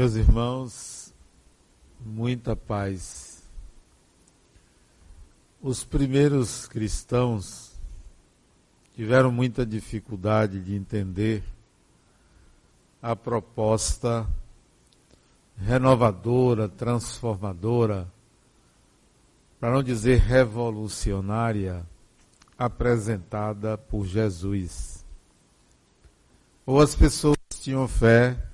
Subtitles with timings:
[0.00, 1.14] Meus irmãos,
[2.00, 3.42] muita paz.
[5.60, 7.72] Os primeiros cristãos
[8.94, 11.44] tiveram muita dificuldade de entender
[13.02, 14.26] a proposta
[15.54, 18.10] renovadora, transformadora,
[19.60, 21.86] para não dizer revolucionária,
[22.56, 25.04] apresentada por Jesus.
[26.64, 28.49] Ou as pessoas tinham fé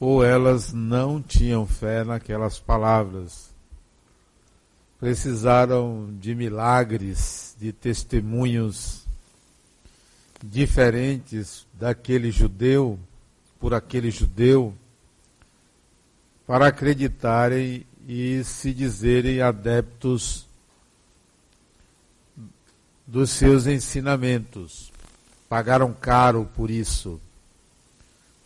[0.00, 3.50] ou elas não tinham fé naquelas palavras.
[5.00, 9.06] Precisaram de milagres, de testemunhos
[10.42, 12.98] diferentes daquele judeu,
[13.58, 14.74] por aquele judeu,
[16.46, 20.46] para acreditarem e se dizerem adeptos
[23.06, 24.92] dos seus ensinamentos.
[25.48, 27.20] Pagaram caro por isso.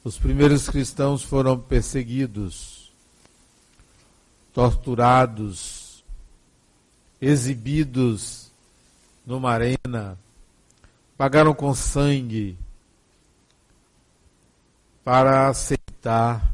[0.05, 2.93] Os primeiros cristãos foram perseguidos,
[4.53, 6.03] torturados,
[7.21, 8.51] exibidos
[9.25, 10.19] numa arena,
[11.17, 12.59] pagaram com sangue
[15.05, 16.53] para aceitar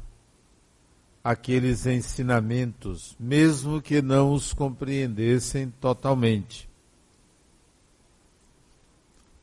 [1.25, 6.69] aqueles ensinamentos, mesmo que não os compreendessem totalmente.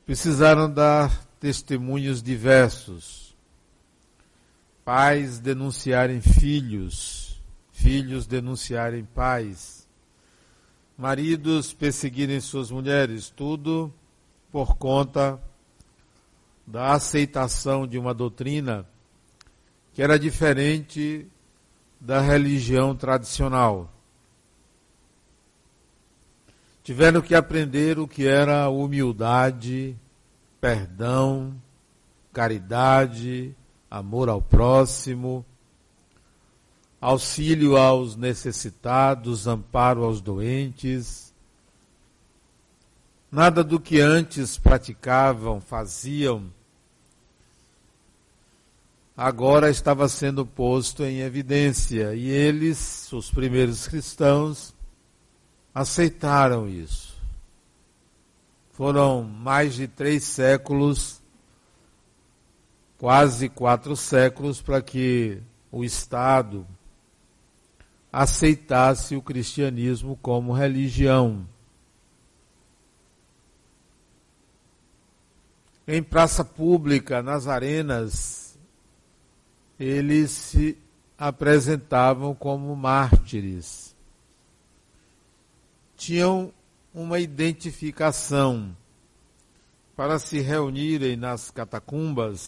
[0.06, 3.25] Precisaram dar testemunhos diversos
[4.86, 7.42] pais denunciarem filhos,
[7.72, 9.88] filhos denunciarem pais,
[10.96, 13.92] maridos perseguirem suas mulheres, tudo
[14.52, 15.42] por conta
[16.68, 18.88] da aceitação de uma doutrina
[19.92, 21.28] que era diferente
[22.00, 23.92] da religião tradicional.
[26.84, 29.98] Tiveram que aprender o que era humildade,
[30.62, 31.60] perdão,
[32.32, 33.56] caridade,
[33.96, 35.46] amor ao próximo,
[37.00, 41.34] auxílio aos necessitados, amparo aos doentes.
[43.32, 46.52] Nada do que antes praticavam, faziam,
[49.16, 52.14] agora estava sendo posto em evidência.
[52.16, 54.76] E eles, os primeiros cristãos,
[55.74, 57.16] aceitaram isso.
[58.74, 61.24] Foram mais de três séculos
[62.98, 65.42] quase quatro séculos para que
[65.72, 66.66] o Estado
[68.12, 71.46] aceitasse o cristianismo como religião.
[75.88, 78.58] Em praça pública, nas arenas,
[79.78, 80.78] eles se
[81.18, 83.94] apresentavam como mártires.
[85.98, 86.54] Tinham
[86.94, 88.76] uma identificação
[89.96, 92.48] para se reunirem nas catacumbas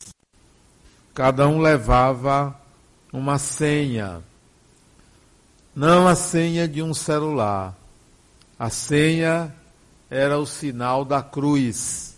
[1.17, 2.55] cada um levava
[3.11, 4.21] uma senha.
[5.75, 7.75] Não a senha de um celular.
[8.59, 9.51] A senha
[10.11, 12.15] era o sinal da cruz.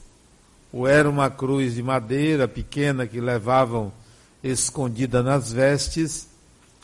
[0.74, 3.90] Ou era uma cruz de madeira pequena que levavam
[4.44, 6.28] escondida nas vestes,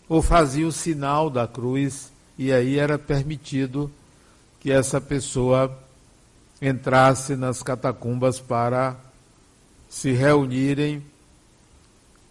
[0.08, 3.92] ou fazia o sinal da cruz, e aí era permitido
[4.62, 5.78] que essa pessoa
[6.62, 8.96] entrasse nas catacumbas para
[9.90, 11.04] se reunirem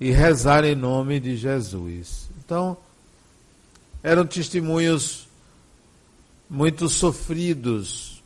[0.01, 2.29] e rezar em nome de Jesus.
[2.39, 2.77] Então,
[4.03, 5.29] eram testemunhos
[6.49, 8.23] muito sofridos,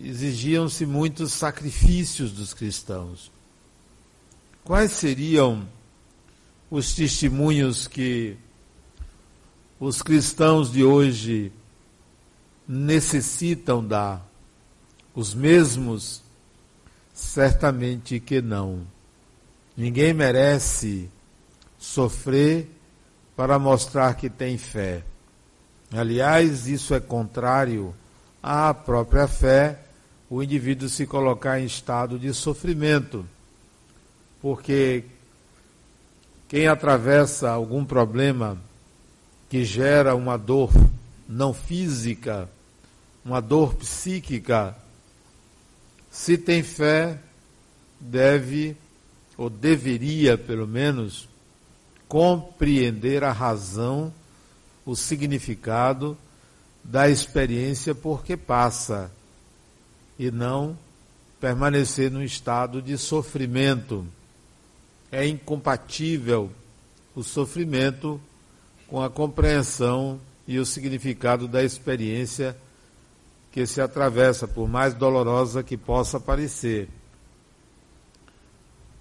[0.00, 3.30] exigiam-se muitos sacrifícios dos cristãos.
[4.64, 5.66] Quais seriam
[6.70, 8.36] os testemunhos que
[9.78, 11.52] os cristãos de hoje
[12.66, 14.26] necessitam dar?
[15.14, 16.22] Os mesmos?
[17.14, 18.86] Certamente que não.
[19.78, 21.08] Ninguém merece
[21.78, 22.68] sofrer
[23.36, 25.04] para mostrar que tem fé.
[25.92, 27.94] Aliás, isso é contrário
[28.42, 29.78] à própria fé,
[30.28, 33.24] o indivíduo se colocar em estado de sofrimento.
[34.42, 35.04] Porque
[36.48, 38.58] quem atravessa algum problema
[39.48, 40.72] que gera uma dor
[41.28, 42.50] não física,
[43.24, 44.76] uma dor psíquica,
[46.10, 47.20] se tem fé,
[48.00, 48.76] deve
[49.38, 51.28] ou deveria pelo menos,
[52.08, 54.12] compreender a razão,
[54.84, 56.18] o significado
[56.82, 59.12] da experiência porque passa
[60.18, 60.76] e não
[61.40, 64.04] permanecer num estado de sofrimento.
[65.12, 66.50] É incompatível
[67.14, 68.20] o sofrimento
[68.88, 70.18] com a compreensão
[70.48, 72.56] e o significado da experiência
[73.52, 76.88] que se atravessa, por mais dolorosa que possa parecer.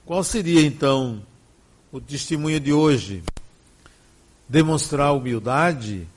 [0.07, 1.21] Qual seria então
[1.91, 3.23] o testemunho de hoje?
[4.47, 6.07] demonstrar humildade,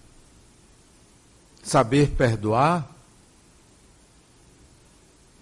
[1.62, 2.88] saber perdoar,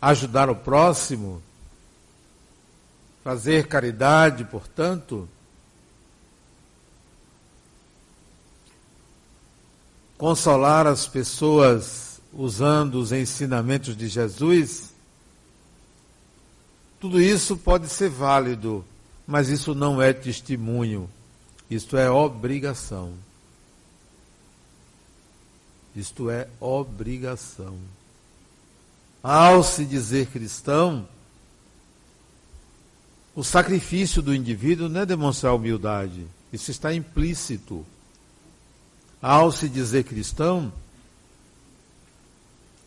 [0.01, 1.43] ajudar o próximo,
[3.23, 5.29] fazer caridade, portanto,
[10.17, 14.88] consolar as pessoas usando os ensinamentos de Jesus,
[17.01, 18.85] tudo isso pode ser válido,
[19.27, 21.09] mas isso não é testemunho,
[21.71, 23.13] isto é obrigação.
[25.95, 27.77] Isto é obrigação.
[29.23, 31.09] Ao se dizer cristão,
[33.35, 37.85] o sacrifício do indivíduo não é demonstrar humildade, isso está implícito.
[39.21, 40.73] Ao se dizer cristão,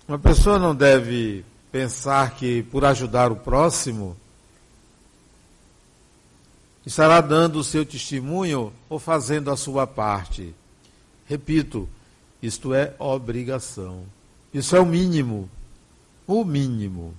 [0.07, 4.17] uma pessoa não deve pensar que por ajudar o próximo
[6.85, 10.53] estará dando o seu testemunho ou fazendo a sua parte.
[11.25, 11.87] Repito,
[12.41, 14.03] isto é obrigação.
[14.53, 15.49] Isso é o mínimo.
[16.27, 17.13] O mínimo.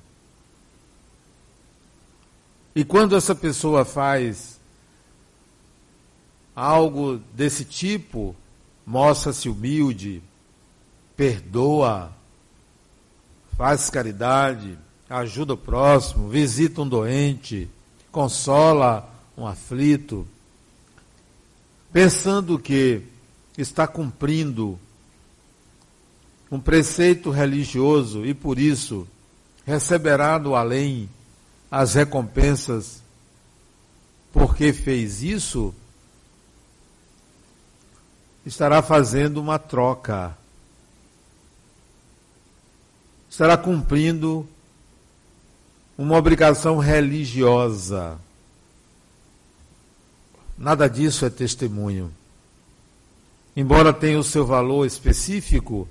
[2.74, 4.60] E quando essa pessoa faz
[6.54, 8.34] algo desse tipo,
[8.86, 10.22] mostra-se humilde,
[11.16, 12.12] perdoa,
[13.56, 14.78] faz caridade,
[15.08, 17.68] ajuda o próximo, visita um doente,
[18.10, 20.26] consola um aflito,
[21.92, 23.02] pensando que
[23.56, 24.78] está cumprindo
[26.50, 29.06] um preceito religioso e por isso
[29.64, 31.08] receberá no além
[31.70, 33.02] as recompensas
[34.32, 35.74] porque fez isso,
[38.46, 40.36] estará fazendo uma troca.
[43.32, 44.46] Estará cumprindo
[45.96, 48.18] uma obrigação religiosa.
[50.58, 52.12] Nada disso é testemunho.
[53.56, 55.88] Embora tenha o seu valor específico,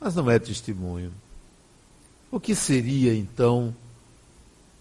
[0.00, 1.12] mas não é testemunho.
[2.28, 3.72] O que seria então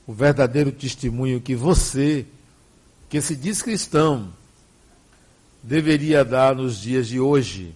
[0.07, 2.25] o verdadeiro testemunho que você,
[3.07, 4.34] que se diz cristão,
[5.62, 7.75] deveria dar nos dias de hoje.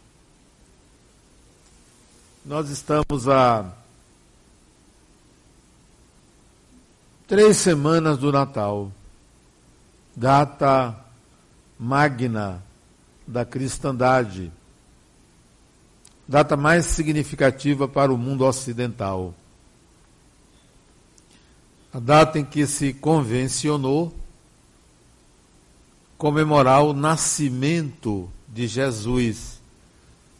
[2.43, 3.77] Nós estamos a
[7.27, 8.89] três semanas do Natal,
[10.15, 10.97] data
[11.77, 12.63] magna
[13.27, 14.51] da cristandade,
[16.25, 19.35] data mais significativa para o mundo ocidental.
[21.93, 24.13] A data em que se convencionou
[26.17, 29.61] comemorar o nascimento de Jesus.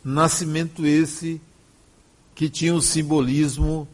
[0.04, 1.42] Nascimento esse
[2.34, 3.88] que tinha o simbolismo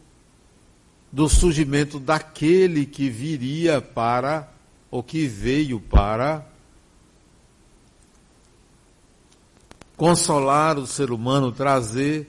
[1.14, 4.52] do surgimento daquele que viria para,
[4.90, 6.44] ou que veio para,
[9.96, 12.28] consolar o ser humano, trazer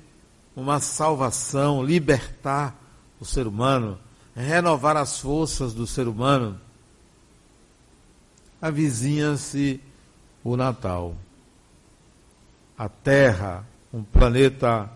[0.55, 2.79] uma salvação, libertar
[3.19, 3.97] o ser humano,
[4.35, 6.61] renovar as forças do ser humano
[8.61, 9.81] avizinha-se
[10.43, 11.15] o Natal.
[12.77, 14.91] A Terra, um planeta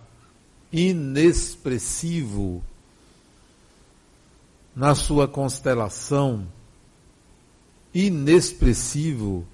[0.71, 2.63] inexpressivo
[4.79, 6.47] na sua constelação,
[7.93, 9.45] inexpressivo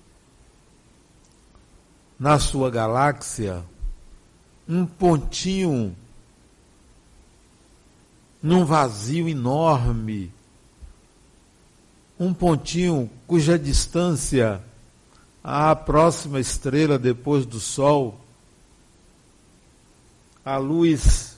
[2.20, 3.66] na sua galáxia,
[4.70, 5.98] um pontinho
[8.40, 10.32] num vazio enorme
[12.20, 14.64] um pontinho cuja distância
[15.44, 18.22] à próxima estrela depois do Sol,
[20.46, 21.35] a luz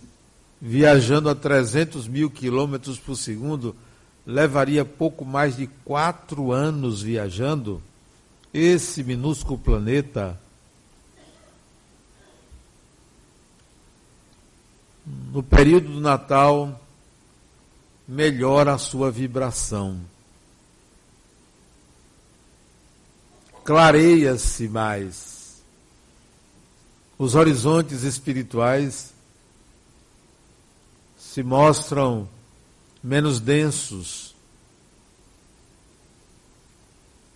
[0.61, 3.75] viajando a 300 mil quilômetros por segundo,
[4.25, 7.81] levaria pouco mais de quatro anos viajando,
[8.53, 10.39] esse minúsculo planeta,
[15.05, 16.81] no período do Natal,
[18.07, 20.01] melhora a sua vibração.
[23.67, 25.61] clareia-se mais.
[27.19, 29.13] Os horizontes espirituais
[31.37, 32.27] se mostram
[33.03, 34.33] menos densos.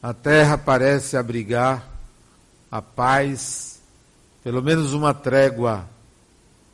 [0.01, 1.87] A terra parece abrigar
[2.71, 3.79] a paz,
[4.43, 5.87] pelo menos uma trégua.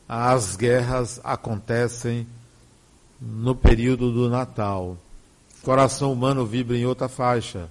[0.08, 2.26] As guerras acontecem
[3.20, 4.96] no período do Natal.
[5.60, 7.68] O coração humano vibra em outra faixa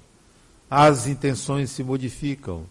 [0.70, 2.64] as intenções se modificam.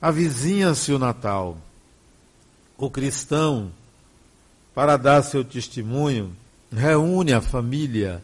[0.00, 1.58] Avizinha-se o Natal.
[2.78, 3.72] O cristão,
[4.72, 6.32] para dar seu testemunho,
[6.70, 8.22] reúne a família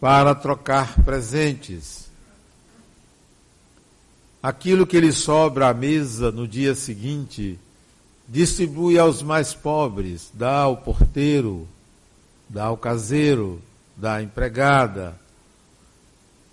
[0.00, 2.08] para trocar presentes,
[4.42, 7.58] aquilo que lhe sobra à mesa no dia seguinte,
[8.26, 11.68] distribui aos mais pobres, dá ao porteiro,
[12.48, 13.60] dá ao caseiro,
[13.94, 15.14] dá à empregada,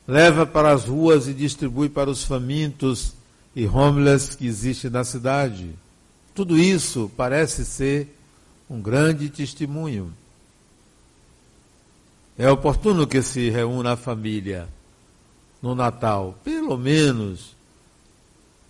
[0.06, 3.14] leva para as ruas e distribui para os famintos
[3.56, 5.74] e homeless que existem na cidade.
[6.34, 8.18] Tudo isso parece ser
[8.70, 10.14] um grande testemunho.
[12.38, 14.68] É oportuno que se reúna a família
[15.62, 17.56] no Natal, pelo menos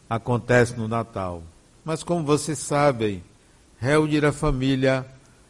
[0.10, 1.42] acontece no Natal.
[1.86, 3.24] Mas como vocês sabem,
[3.80, 5.06] reunir a família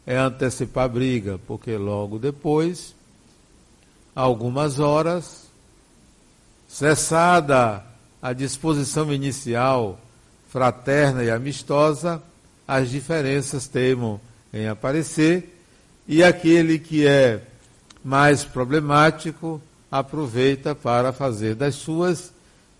[0.06, 2.94] é antecipar a briga, porque logo depois,
[4.14, 5.48] algumas horas,
[6.68, 7.84] cessada
[8.24, 10.00] a disposição inicial
[10.48, 12.22] fraterna e amistosa,
[12.66, 14.18] as diferenças temam
[14.50, 15.60] em aparecer
[16.08, 17.42] e aquele que é
[18.02, 19.60] mais problemático
[19.92, 22.32] aproveita para fazer das suas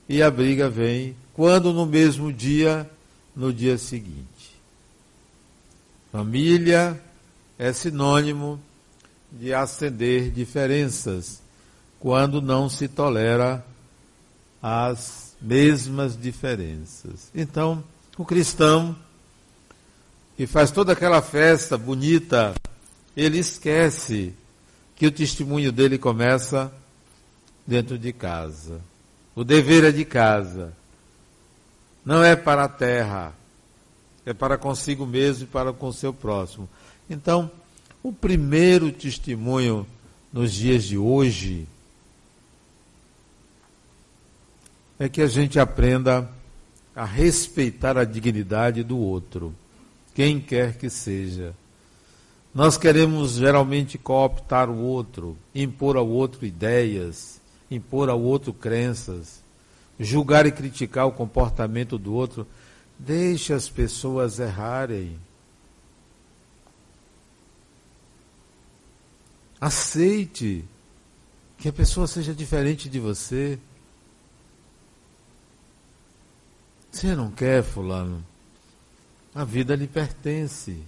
[0.08, 2.88] e a briga vem quando no mesmo dia,
[3.36, 4.56] no dia seguinte.
[6.10, 6.98] Família
[7.58, 8.58] é sinônimo
[9.30, 11.42] de acender diferenças
[12.00, 13.62] quando não se tolera
[14.62, 17.30] as mesmas diferenças.
[17.34, 17.82] Então,
[18.16, 18.96] o cristão
[20.36, 22.54] que faz toda aquela festa bonita,
[23.16, 24.34] ele esquece
[24.96, 26.72] que o testemunho dele começa
[27.66, 28.80] dentro de casa.
[29.34, 30.72] O dever é de casa.
[32.04, 33.34] Não é para a terra.
[34.26, 36.68] É para consigo mesmo e para com o seu próximo.
[37.08, 37.50] Então,
[38.02, 39.86] o primeiro testemunho
[40.32, 41.66] nos dias de hoje
[44.98, 46.30] é que a gente aprenda
[46.94, 49.54] a respeitar a dignidade do outro
[50.14, 51.54] quem quer que seja.
[52.54, 59.42] Nós queremos geralmente cooptar o outro, impor ao outro ideias, impor ao outro crenças,
[59.98, 62.46] julgar e criticar o comportamento do outro.
[62.96, 65.18] Deixe as pessoas errarem.
[69.60, 70.64] Aceite
[71.58, 73.58] que a pessoa seja diferente de você.
[76.94, 78.24] Você não quer, Fulano?
[79.34, 80.80] A vida lhe pertence.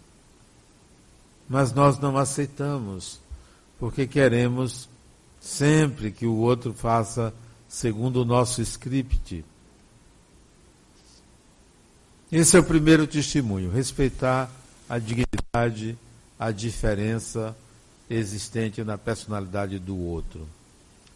[1.48, 3.18] Mas nós não aceitamos,
[3.76, 4.88] porque queremos
[5.40, 7.34] sempre que o outro faça
[7.68, 9.44] segundo o nosso script.
[12.30, 14.48] Esse é o primeiro testemunho, respeitar
[14.88, 15.98] a dignidade,
[16.38, 17.56] a diferença
[18.08, 20.46] existente na personalidade do outro.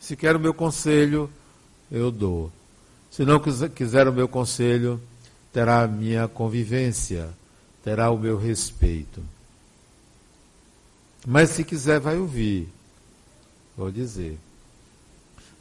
[0.00, 1.30] Se quer o meu conselho,
[1.92, 2.50] eu dou.
[3.10, 5.00] Se não quiser o meu conselho,
[5.52, 7.28] terá a minha convivência,
[7.82, 9.20] terá o meu respeito.
[11.26, 12.68] Mas se quiser, vai ouvir.
[13.76, 14.38] Vou dizer.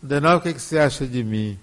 [0.01, 1.57] Denal, o que, é que você acha de mim?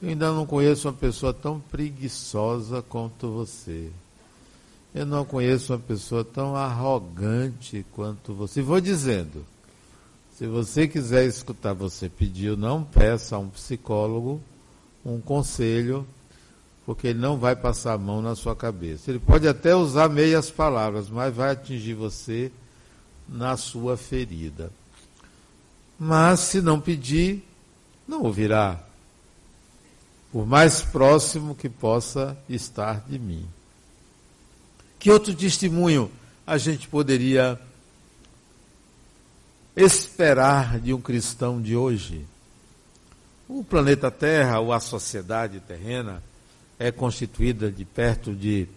[0.00, 3.90] Eu ainda não conheço uma pessoa tão preguiçosa quanto você.
[4.94, 8.62] Eu não conheço uma pessoa tão arrogante quanto você.
[8.62, 9.44] Vou dizendo.
[10.38, 14.40] Se você quiser escutar, você pediu, não peça a um psicólogo
[15.04, 16.06] um conselho
[16.90, 19.10] porque ele não vai passar a mão na sua cabeça.
[19.10, 22.50] Ele pode até usar meias palavras, mas vai atingir você
[23.28, 24.72] na sua ferida.
[25.96, 27.44] Mas se não pedir,
[28.08, 28.82] não ouvirá.
[30.32, 33.46] Por mais próximo que possa estar de mim.
[34.98, 36.10] Que outro testemunho
[36.44, 37.56] a gente poderia
[39.76, 42.26] esperar de um cristão de hoje?
[43.52, 46.22] O planeta Terra, ou a sociedade terrena,
[46.78, 48.68] é constituída de perto de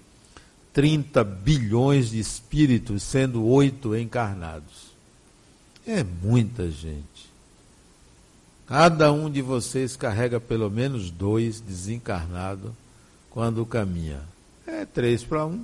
[0.73, 4.91] 30 bilhões de espíritos, sendo oito encarnados.
[5.85, 7.03] É muita gente.
[8.65, 12.71] Cada um de vocês carrega pelo menos dois desencarnados
[13.29, 14.21] quando caminha.
[14.65, 15.63] É três para um.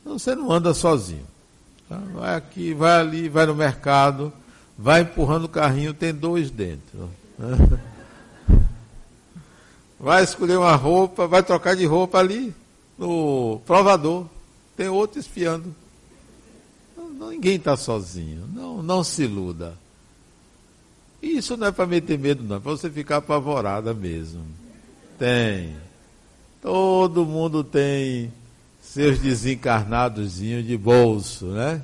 [0.00, 1.26] Então você não anda sozinho.
[1.88, 2.00] Tá?
[2.12, 4.32] Vai aqui, vai ali, vai no mercado,
[4.78, 7.10] vai empurrando o carrinho, tem dois dentro.
[9.98, 12.54] vai escolher uma roupa, vai trocar de roupa ali
[12.98, 14.26] no provador.
[14.76, 15.74] Tem outro espiando.
[16.96, 18.48] Não, ninguém está sozinho.
[18.52, 19.76] Não, não se iluda.
[21.22, 22.56] Isso não é para meter medo, não.
[22.56, 24.42] É para você ficar apavorada mesmo.
[25.18, 25.74] Tem.
[26.60, 28.32] Todo mundo tem
[28.82, 31.82] seus desencarnados de bolso, né?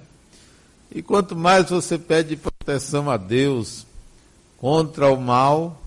[0.93, 3.87] E quanto mais você pede proteção a Deus
[4.59, 5.81] contra o mal,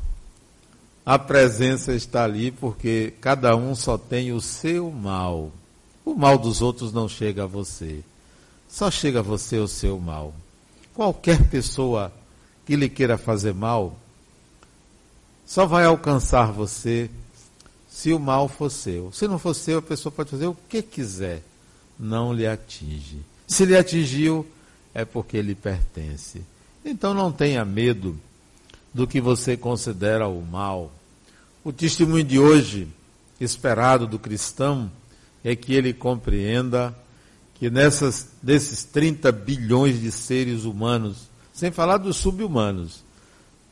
[1.06, 5.52] a presença está ali porque cada um só tem o seu mal.
[6.06, 8.04] O mal dos outros não chega a você.
[8.70, 10.34] Só chega a você o seu mal.
[10.94, 12.12] Qualquer pessoa
[12.66, 13.98] que lhe queira fazer mal,
[15.46, 17.10] só vai alcançar você
[17.90, 19.12] se o mal for seu.
[19.12, 21.44] Se não for seu, a pessoa pode fazer o que quiser,
[22.00, 23.20] não lhe atinge.
[23.46, 24.48] Se lhe atingiu,
[24.94, 26.42] é porque lhe pertence.
[26.84, 28.18] Então não tenha medo
[28.94, 30.92] do que você considera o mal.
[31.64, 32.88] O testemunho de hoje,
[33.40, 34.92] esperado do cristão,
[35.44, 36.96] é que ele compreenda
[37.56, 43.04] que nessas, desses 30 bilhões de seres humanos, sem falar dos subhumanos,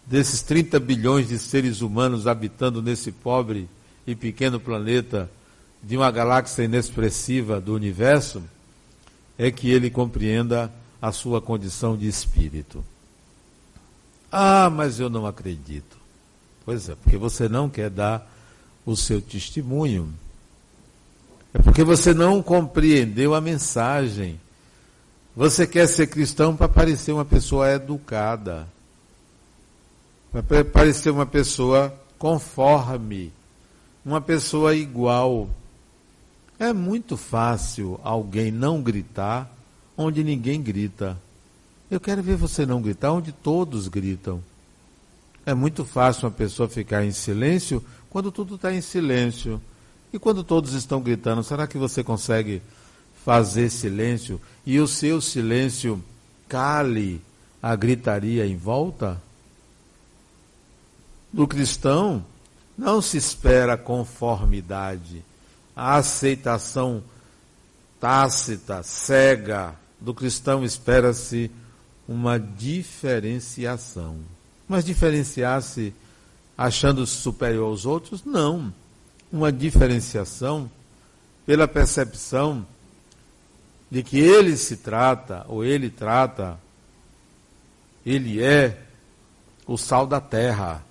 [0.05, 3.67] desses 30 bilhões de seres humanos habitando nesse pobre
[4.05, 5.29] e pequeno planeta
[5.83, 8.43] de uma galáxia inexpressiva do universo,
[9.37, 12.83] é que ele compreenda a sua condição de espírito.
[14.31, 15.97] Ah, mas eu não acredito.
[16.65, 18.31] Pois é, porque você não quer dar
[18.85, 20.13] o seu testemunho.
[21.53, 24.39] É porque você não compreendeu a mensagem.
[25.35, 28.67] Você quer ser cristão para parecer uma pessoa educada,
[30.31, 33.31] para parecer uma pessoa conforme,
[34.05, 35.49] uma pessoa igual.
[36.59, 39.49] É muito fácil alguém não gritar
[39.97, 41.17] onde ninguém grita.
[41.91, 44.41] Eu quero ver você não gritar onde todos gritam.
[45.45, 49.61] É muito fácil uma pessoa ficar em silêncio quando tudo está em silêncio.
[50.13, 52.61] E quando todos estão gritando, será que você consegue
[53.25, 56.01] fazer silêncio e o seu silêncio
[56.47, 57.21] cale
[57.61, 59.21] a gritaria em volta?
[61.31, 62.23] Do cristão,
[62.77, 65.25] não se espera conformidade,
[65.75, 67.03] a aceitação
[67.99, 69.75] tácita, cega.
[69.99, 71.51] Do cristão espera-se
[72.11, 74.17] uma diferenciação.
[74.67, 75.93] Mas diferenciar-se
[76.57, 78.23] achando-se superior aos outros?
[78.25, 78.73] Não.
[79.31, 80.69] Uma diferenciação
[81.45, 82.65] pela percepção
[83.89, 86.59] de que ele se trata, ou ele trata,
[88.05, 88.81] ele é
[89.65, 90.83] o sal da terra.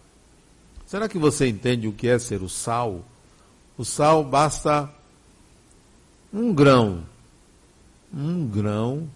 [0.86, 3.04] Será que você entende o que é ser o sal?
[3.76, 4.90] O sal basta
[6.32, 7.04] um grão,
[8.12, 9.08] um grão,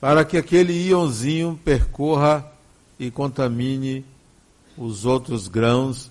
[0.00, 2.50] para que aquele íonzinho percorra
[2.98, 4.04] e contamine
[4.76, 6.10] os outros grãos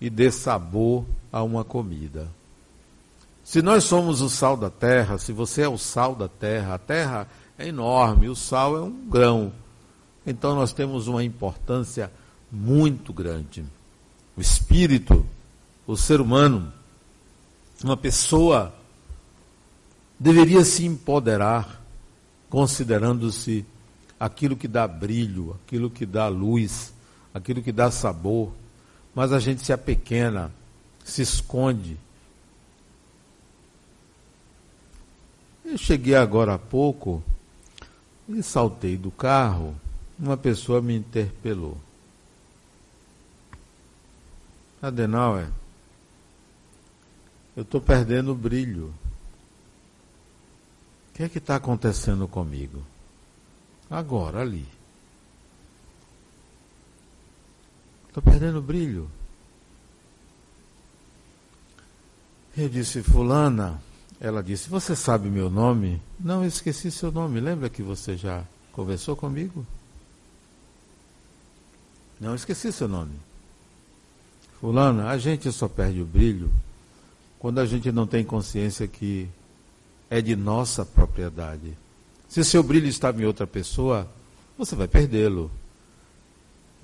[0.00, 2.28] e dê sabor a uma comida.
[3.44, 6.78] Se nós somos o sal da terra, se você é o sal da terra, a
[6.78, 9.52] terra é enorme, o sal é um grão.
[10.26, 12.10] Então nós temos uma importância
[12.50, 13.64] muito grande.
[14.36, 15.24] O espírito,
[15.86, 16.72] o ser humano,
[17.82, 18.74] uma pessoa
[20.18, 21.83] deveria se empoderar,
[22.54, 23.66] considerando-se
[24.18, 26.94] aquilo que dá brilho, aquilo que dá luz,
[27.34, 28.52] aquilo que dá sabor,
[29.12, 30.52] mas a gente se apequena,
[31.04, 31.96] se esconde.
[35.64, 37.24] Eu cheguei agora há pouco
[38.28, 39.74] e saltei do carro,
[40.16, 41.76] uma pessoa me interpelou.
[44.80, 45.50] Adenauer,
[47.56, 48.94] eu estou perdendo o brilho.
[51.14, 52.82] O que é que está acontecendo comigo?
[53.88, 54.66] Agora, ali.
[58.08, 59.08] Estou perdendo brilho.
[62.56, 63.80] Eu disse, Fulana.
[64.20, 66.02] Ela disse, Você sabe meu nome?
[66.18, 67.38] Não, eu esqueci seu nome.
[67.38, 69.64] Lembra que você já conversou comigo?
[72.20, 73.14] Não, esqueci seu nome.
[74.60, 76.50] Fulana, a gente só perde o brilho
[77.38, 79.30] quando a gente não tem consciência que
[80.14, 81.76] é de nossa propriedade.
[82.28, 84.08] Se seu brilho estava em outra pessoa,
[84.56, 85.50] você vai perdê-lo.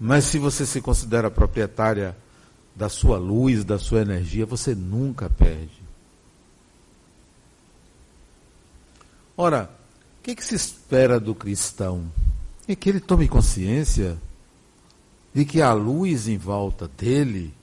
[0.01, 2.17] Mas se você se considera proprietária
[2.75, 5.81] da sua luz, da sua energia, você nunca perde.
[9.37, 9.71] Ora,
[10.19, 12.11] o que, que se espera do cristão?
[12.67, 14.19] É que ele tome consciência
[15.33, 17.55] de que a luz em volta dele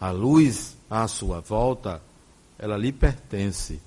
[0.00, 2.00] a luz à sua volta,
[2.58, 3.78] ela lhe pertence.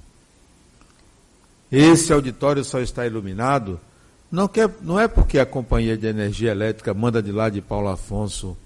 [1.71, 3.79] Esse auditório só está iluminado
[4.31, 7.87] não, quer, não é porque a companhia de energia elétrica manda de lá de Paulo
[7.87, 8.57] Afonso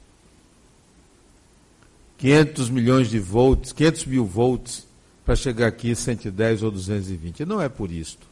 [2.17, 4.85] 500 milhões de volts, 500 mil volts
[5.23, 7.45] para chegar aqui 110 ou 220.
[7.45, 8.27] Não é por isto.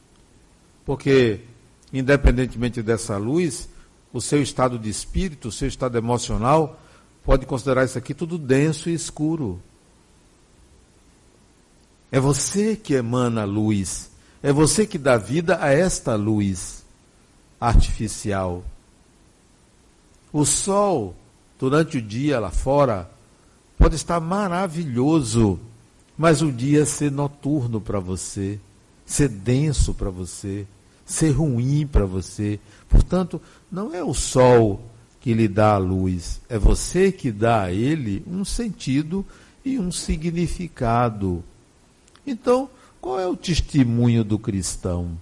[0.86, 1.42] Porque,
[1.94, 3.70] independentemente dessa luz,
[4.12, 6.82] o seu estado de espírito, o seu estado emocional
[7.24, 9.62] pode considerar isso aqui tudo denso e escuro.
[12.12, 14.10] É você que emana luz.
[14.42, 16.84] É você que dá vida a esta luz
[17.60, 18.64] artificial.
[20.32, 21.16] O sol,
[21.60, 23.10] durante o dia lá fora,
[23.78, 25.60] pode estar maravilhoso,
[26.18, 28.60] mas o dia ser noturno para você,
[29.06, 30.68] ser denso para você,
[31.06, 32.60] ser ruim para você.
[32.90, 34.82] Portanto, não é o sol
[35.20, 39.26] que lhe dá a luz, é você que dá a ele um sentido
[39.66, 41.44] e um significado.
[42.26, 42.70] Então,
[43.08, 45.18] qual é o testemunho do cristão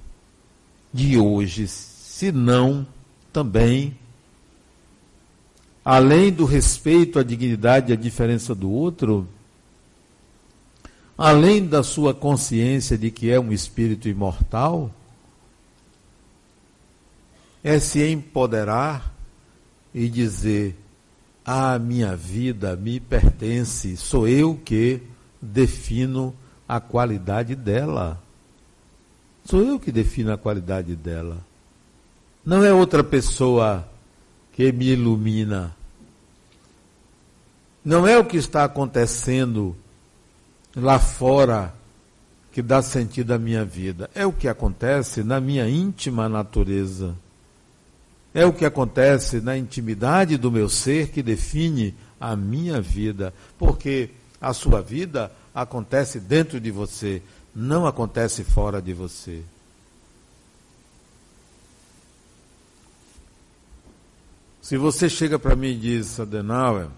[0.92, 2.84] de hoje, se não
[3.32, 3.96] também,
[5.84, 9.28] além do respeito à dignidade e à diferença do outro,
[11.16, 14.90] além da sua consciência de que é um espírito imortal,
[17.64, 19.14] é se empoderar
[19.94, 20.76] e dizer:
[21.46, 25.04] a minha vida me pertence, sou eu que
[25.40, 26.34] defino
[26.68, 28.22] a qualidade dela.
[29.46, 31.38] Sou eu que defino a qualidade dela.
[32.46, 33.88] Não é outra pessoa
[34.54, 35.76] que me ilumina.
[37.84, 39.76] Não é o que está acontecendo
[40.76, 41.74] lá fora
[42.52, 44.10] que dá sentido à minha vida.
[44.16, 47.16] É o que acontece na minha íntima natureza.
[48.34, 53.34] É o que acontece na intimidade do meu ser que define a minha vida.
[53.58, 57.22] Porque a sua vida acontece dentro de você,
[57.56, 59.42] não acontece fora de você.
[64.62, 66.90] Se você chega para mim e diz, Adenauer,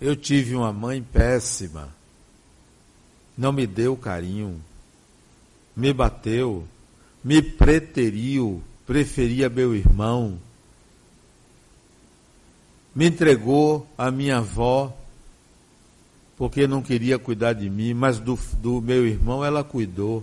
[0.00, 1.88] eu tive uma mãe péssima,
[3.36, 4.62] não me deu carinho,
[5.74, 6.68] me bateu,
[7.24, 10.38] me preteriu, preferia meu irmão,
[12.94, 14.97] me entregou a minha avó
[16.38, 20.22] porque não queria cuidar de mim, mas do, do meu irmão ela cuidou.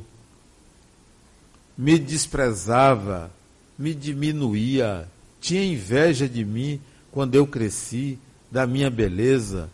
[1.78, 3.30] Me desprezava,
[3.78, 5.10] me diminuía,
[5.42, 6.80] tinha inveja de mim
[7.12, 8.18] quando eu cresci,
[8.50, 9.70] da minha beleza.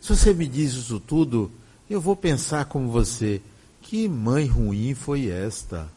[0.00, 1.50] Se você me diz isso tudo,
[1.90, 3.42] eu vou pensar como você:
[3.82, 5.88] que mãe ruim foi esta?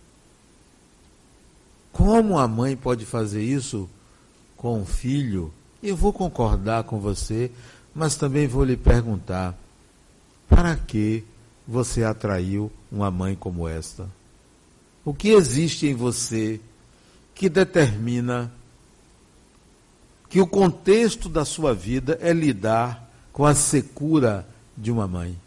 [1.92, 3.88] Como a mãe pode fazer isso
[4.58, 5.54] com o filho?
[5.84, 7.52] Eu vou concordar com você,
[7.94, 9.58] mas também vou lhe perguntar:
[10.50, 11.24] para que
[11.68, 14.08] você atraiu uma mãe como esta?
[15.04, 16.60] O que existe em você
[17.34, 18.52] que determina
[20.30, 25.38] que o contexto da sua vida é lidar com a secura de uma mãe?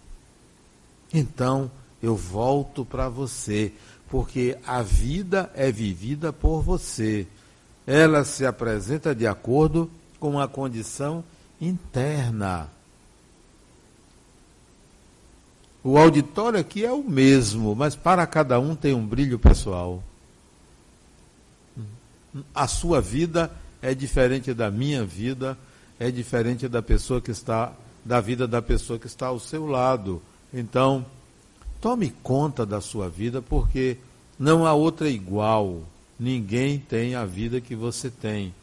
[1.12, 1.70] Então,
[2.02, 3.72] eu volto para você
[4.10, 7.26] porque a vida é vivida por você.
[7.86, 11.24] Ela se apresenta de acordo com a condição
[11.60, 12.68] interna.
[15.82, 20.02] O auditório aqui é o mesmo, mas para cada um tem um brilho pessoal.
[22.54, 23.50] A sua vida
[23.82, 25.58] é diferente da minha vida,
[26.00, 27.72] é diferente da pessoa que está
[28.04, 30.20] da vida da pessoa que está ao seu lado.
[30.52, 31.06] Então,
[31.84, 33.98] Tome conta da sua vida, porque
[34.38, 35.82] não há outra igual.
[36.18, 38.54] Ninguém tem a vida que você tem.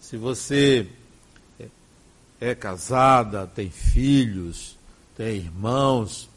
[0.00, 0.88] Se você
[2.40, 4.76] é casada, tem filhos,
[5.16, 6.28] tem irmãos,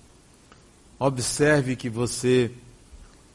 [0.98, 2.52] observe que você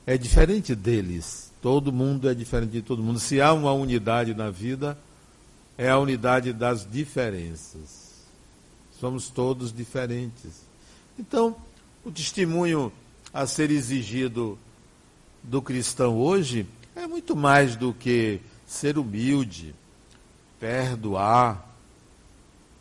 [0.07, 1.53] é diferente deles.
[1.61, 3.19] Todo mundo é diferente de todo mundo.
[3.19, 4.99] Se há uma unidade na vida,
[5.79, 8.05] é a unidade das diferenças.
[9.01, 10.63] Somos todos diferentes.
[11.19, 11.57] Então,
[12.05, 12.93] o testemunho
[13.33, 14.59] a ser exigido
[15.43, 19.75] do cristão hoje é muito mais do que ser humilde,
[20.61, 21.74] perdoar,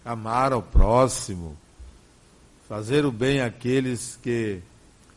[0.03, 1.57] amar ao próximo,
[2.67, 4.61] fazer o bem àqueles que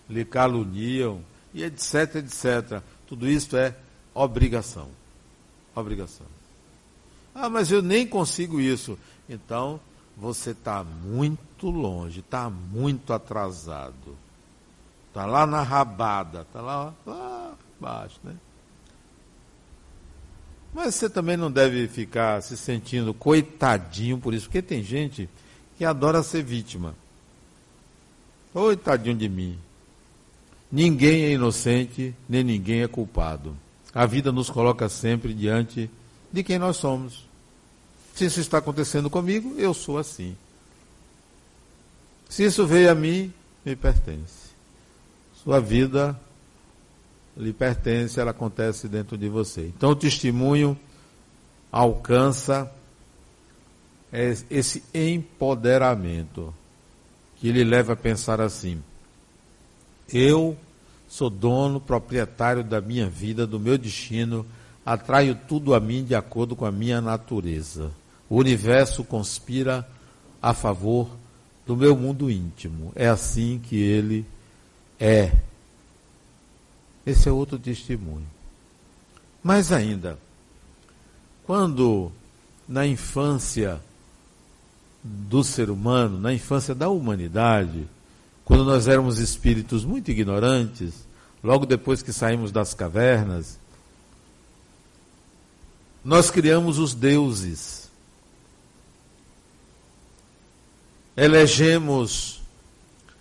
[0.08, 1.20] lhe caluniam,
[1.52, 2.82] e etc, etc.
[3.06, 3.74] Tudo isso é
[4.14, 4.88] obrigação.
[5.74, 6.26] Obrigação.
[7.34, 8.98] Ah, mas eu nem consigo isso.
[9.28, 9.80] Então,
[10.16, 14.16] você está muito longe, está muito atrasado.
[15.08, 18.36] Está lá na rabada, está lá, lá embaixo, né?
[20.76, 25.26] Mas você também não deve ficar se sentindo coitadinho por isso, porque tem gente
[25.78, 26.94] que adora ser vítima.
[28.52, 29.58] Coitadinho de mim.
[30.70, 33.56] Ninguém é inocente, nem ninguém é culpado.
[33.94, 35.90] A vida nos coloca sempre diante
[36.30, 37.24] de quem nós somos.
[38.14, 40.36] Se isso está acontecendo comigo, eu sou assim.
[42.28, 43.32] Se isso veio a mim,
[43.64, 44.50] me pertence.
[45.42, 46.20] Sua vida
[47.36, 49.66] lhe pertence, ela acontece dentro de você.
[49.76, 50.78] Então o testemunho
[51.70, 52.72] alcança
[54.48, 56.54] esse empoderamento
[57.36, 58.82] que lhe leva a pensar assim:
[60.12, 60.56] eu
[61.08, 64.46] sou dono, proprietário da minha vida, do meu destino,
[64.84, 67.90] atraio tudo a mim de acordo com a minha natureza.
[68.28, 69.86] O universo conspira
[70.40, 71.08] a favor
[71.66, 72.92] do meu mundo íntimo.
[72.94, 74.24] É assim que ele
[74.98, 75.32] é.
[77.06, 78.26] Esse é outro testemunho.
[79.42, 80.18] Mais ainda,
[81.46, 82.10] Quando
[82.68, 83.80] na infância
[85.02, 87.86] do ser humano, na infância da humanidade,
[88.44, 91.06] quando nós éramos espíritos muito ignorantes,
[91.44, 93.58] logo depois que saímos das cavernas,
[96.04, 97.88] nós criamos os deuses.
[101.16, 102.42] Elegemos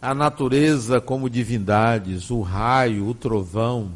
[0.01, 3.91] a natureza como divindades, o raio, o trovão.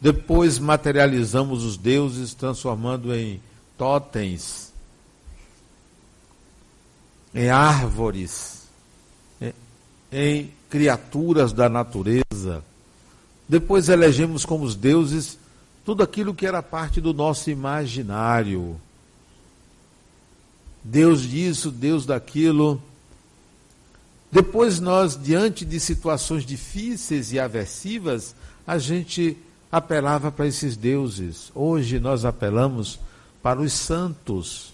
[0.00, 3.40] Depois materializamos os deuses, transformando em
[3.76, 4.72] totens,
[7.34, 8.68] em árvores,
[10.12, 12.62] em criaturas da natureza.
[13.48, 15.38] Depois elegemos como os deuses
[15.84, 18.78] tudo aquilo que era parte do nosso imaginário.
[20.84, 22.80] Deus disso, Deus daquilo.
[24.30, 28.34] Depois nós, diante de situações difíceis e aversivas,
[28.66, 29.36] a gente
[29.72, 31.50] apelava para esses deuses.
[31.54, 32.98] Hoje nós apelamos
[33.42, 34.72] para os santos.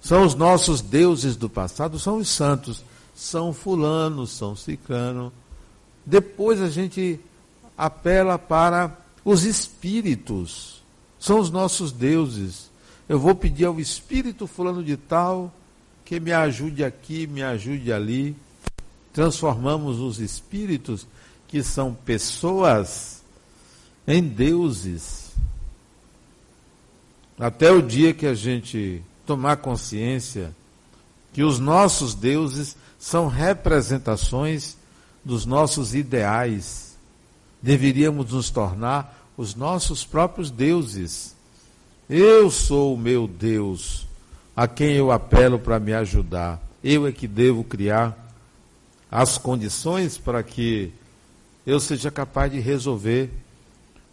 [0.00, 2.82] São os nossos deuses do passado, são os santos.
[3.14, 5.30] São fulano, são ciclano.
[6.06, 7.20] Depois a gente
[7.76, 10.82] apela para os espíritos.
[11.18, 12.70] São os nossos deuses.
[13.06, 15.52] Eu vou pedir ao espírito fulano de tal
[16.10, 18.34] que me ajude aqui, me ajude ali.
[19.12, 21.06] Transformamos os espíritos,
[21.46, 23.22] que são pessoas,
[24.08, 25.30] em deuses.
[27.38, 30.52] Até o dia que a gente tomar consciência
[31.32, 34.76] que os nossos deuses são representações
[35.24, 36.96] dos nossos ideais.
[37.62, 41.36] Deveríamos nos tornar os nossos próprios deuses.
[42.08, 44.09] Eu sou o meu Deus,
[44.54, 46.60] a quem eu apelo para me ajudar.
[46.82, 48.16] Eu é que devo criar
[49.10, 50.92] as condições para que
[51.66, 53.30] eu seja capaz de resolver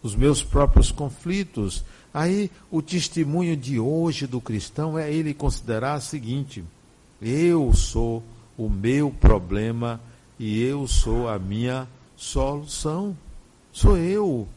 [0.02, 1.84] os meus próprios conflitos.
[2.12, 6.64] Aí o testemunho de hoje do cristão é ele considerar o seguinte:
[7.20, 8.22] eu sou
[8.56, 10.00] o meu problema
[10.38, 13.16] e eu sou a minha solução.
[13.72, 14.48] Sou eu.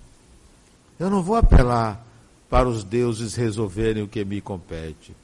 [0.99, 2.05] Eu não vou apelar
[2.49, 5.15] para os deuses resolverem o que me compete.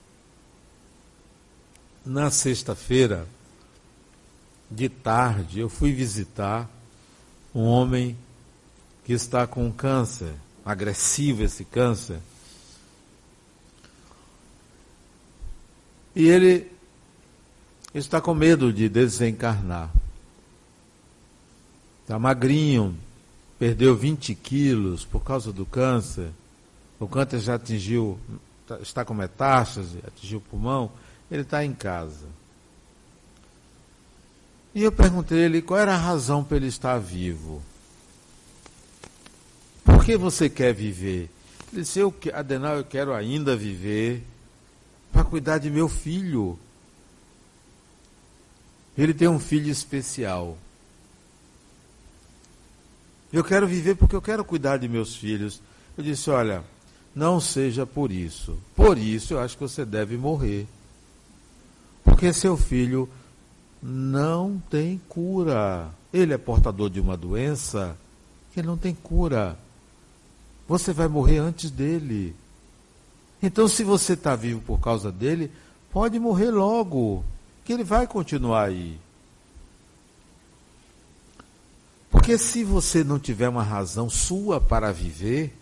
[2.08, 3.28] Na sexta-feira,
[4.72, 6.70] de tarde, eu fui visitar
[7.54, 8.17] um homem
[9.04, 12.20] que está com câncer, agressivo esse câncer.
[16.15, 16.72] E ele
[17.93, 19.91] está com medo de desencarnar.
[22.04, 22.98] Está magrinho,
[23.60, 26.30] perdeu 20 quilos por causa do câncer.
[27.02, 28.17] O câncer já atingiu,
[28.65, 30.89] tá, está com metástase, atingiu o pulmão.
[31.30, 32.28] Ele está em casa.
[34.74, 37.62] E eu perguntei ele qual era a razão para ele estar vivo.
[39.84, 41.30] Por que você quer viver?
[41.72, 44.24] Ele disse, eu, Adenal, eu quero ainda viver
[45.12, 46.58] para cuidar de meu filho.
[48.98, 50.58] Ele tem um filho especial.
[53.32, 55.62] Eu quero viver porque eu quero cuidar de meus filhos.
[55.98, 56.63] Eu disse: olha,
[57.13, 58.58] não seja por isso.
[58.76, 60.68] Por isso eu acho que você deve morrer.
[62.08, 63.08] Porque seu filho
[63.84, 65.91] não tem cura.
[66.12, 67.98] Ele é portador de uma doença
[68.54, 69.60] que não tem cura.
[70.70, 72.34] Você vai morrer antes dele.
[73.43, 75.52] Então, se você está vivo por causa dele,
[75.91, 77.24] pode morrer logo,
[77.63, 78.98] que ele vai continuar aí.
[82.10, 85.54] Porque se você não tiver uma razão sua para viver,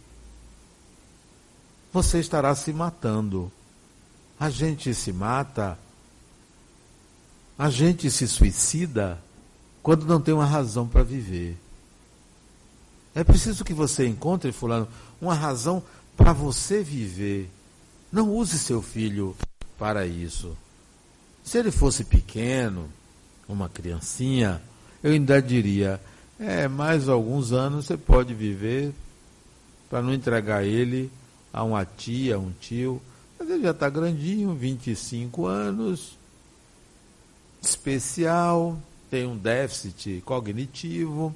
[1.91, 3.51] você estará se matando.
[4.39, 5.77] A gente se mata,
[7.57, 9.19] a gente se suicida
[9.81, 11.57] quando não tem uma razão para viver.
[13.13, 14.87] É preciso que você encontre, Fulano,
[15.21, 15.81] uma razão
[16.17, 17.49] para você viver.
[18.11, 19.35] Não use seu filho
[19.77, 20.57] para isso.
[21.43, 22.89] Se ele fosse pequeno,
[23.47, 24.61] uma criancinha,
[25.01, 26.01] eu ainda diria:
[26.39, 28.93] é, mais alguns anos você pode viver
[29.89, 31.09] para não entregar ele
[31.53, 33.01] a uma tia, a um tio.
[33.39, 36.17] Mas ele já está grandinho, 25 anos,
[37.67, 41.36] especial, tem um déficit cognitivo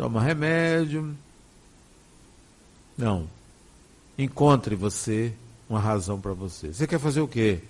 [0.00, 1.14] toma remédio.
[2.96, 3.28] Não.
[4.16, 5.30] Encontre você
[5.68, 6.72] uma razão para você.
[6.72, 7.60] Você quer fazer o quê?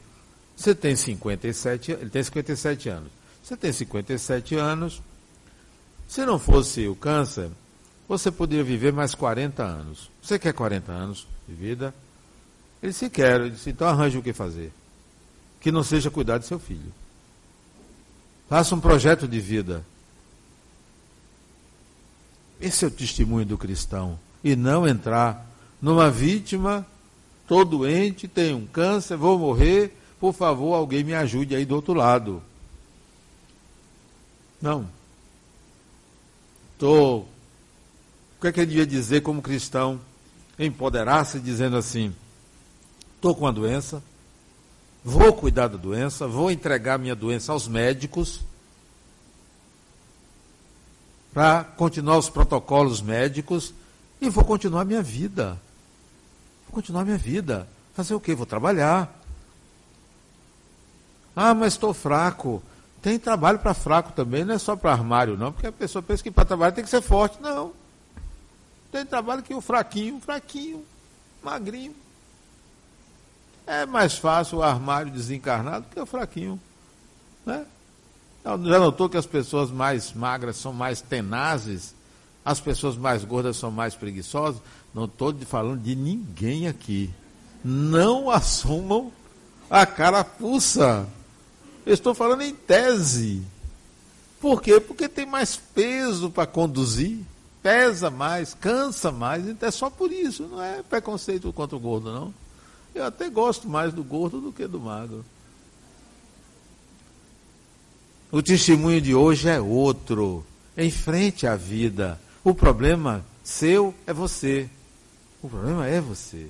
[0.56, 3.10] Você tem 57, ele tem 57 anos.
[3.42, 5.02] Você tem 57 anos.
[6.06, 7.50] Se não fosse o câncer,
[8.08, 10.08] você poderia viver mais 40 anos.
[10.22, 11.92] Você quer 40 anos de vida?
[12.80, 14.72] Ele se quer, ele disse, então arranje o que fazer.
[15.60, 16.92] Que não seja cuidar de seu filho.
[18.50, 19.82] Faça um projeto de vida.
[22.60, 24.18] Esse é o testemunho do cristão.
[24.44, 25.46] E não entrar
[25.80, 26.86] numa vítima
[27.50, 31.92] Estou doente, tenho um câncer, vou morrer, por favor, alguém me ajude aí do outro
[31.94, 32.40] lado.
[34.62, 34.88] Não.
[36.72, 37.22] Estou.
[37.22, 40.00] O que é que ele devia dizer como cristão?
[40.56, 42.14] Empoderar-se dizendo assim:
[43.16, 44.00] estou com a doença,
[45.04, 48.40] vou cuidar da doença, vou entregar minha doença aos médicos
[51.32, 53.72] para continuar os protocolos médicos
[54.20, 55.60] e vou continuar minha vida.
[56.66, 57.68] Vou continuar minha vida.
[57.94, 58.34] Fazer o quê?
[58.34, 59.16] Vou trabalhar.
[61.34, 62.62] Ah, mas estou fraco.
[63.00, 66.22] Tem trabalho para fraco também, não é só para armário, não, porque a pessoa pensa
[66.22, 67.40] que para trabalhar tem que ser forte.
[67.40, 67.72] Não.
[68.92, 70.84] Tem trabalho que o fraquinho, fraquinho,
[71.42, 71.94] magrinho.
[73.70, 76.60] É mais fácil o armário desencarnado que o fraquinho.
[77.46, 77.64] Né?
[78.44, 81.94] Já notou que as pessoas mais magras são mais tenazes?
[82.44, 84.60] As pessoas mais gordas são mais preguiçosas?
[84.92, 87.10] Não estou falando de ninguém aqui.
[87.64, 89.12] Não assumam
[89.70, 91.06] a carapuça.
[91.86, 93.40] estou falando em tese.
[94.40, 94.80] Por quê?
[94.80, 97.20] Porque tem mais peso para conduzir,
[97.62, 99.46] pesa mais, cansa mais.
[99.46, 100.48] Então é só por isso.
[100.48, 102.34] Não é preconceito contra o gordo, não.
[102.94, 105.24] Eu até gosto mais do gordo do que do magro.
[108.32, 110.44] O testemunho de hoje é outro.
[110.76, 112.20] Enfrente a vida.
[112.44, 114.68] O problema seu é você.
[115.42, 116.46] O problema é você.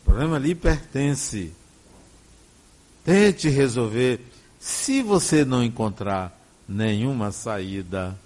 [0.00, 1.52] O problema lhe pertence.
[3.04, 4.20] Tente resolver.
[4.58, 8.16] Se você não encontrar nenhuma saída,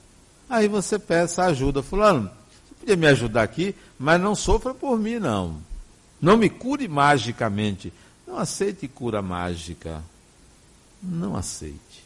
[0.48, 1.82] aí você peça ajuda.
[1.82, 2.30] Fulano,
[2.68, 5.58] você podia me ajudar aqui, mas não sofra por mim, não.
[6.20, 7.92] Não me cure magicamente.
[8.26, 10.02] Não aceite cura mágica.
[11.02, 12.04] Não aceite.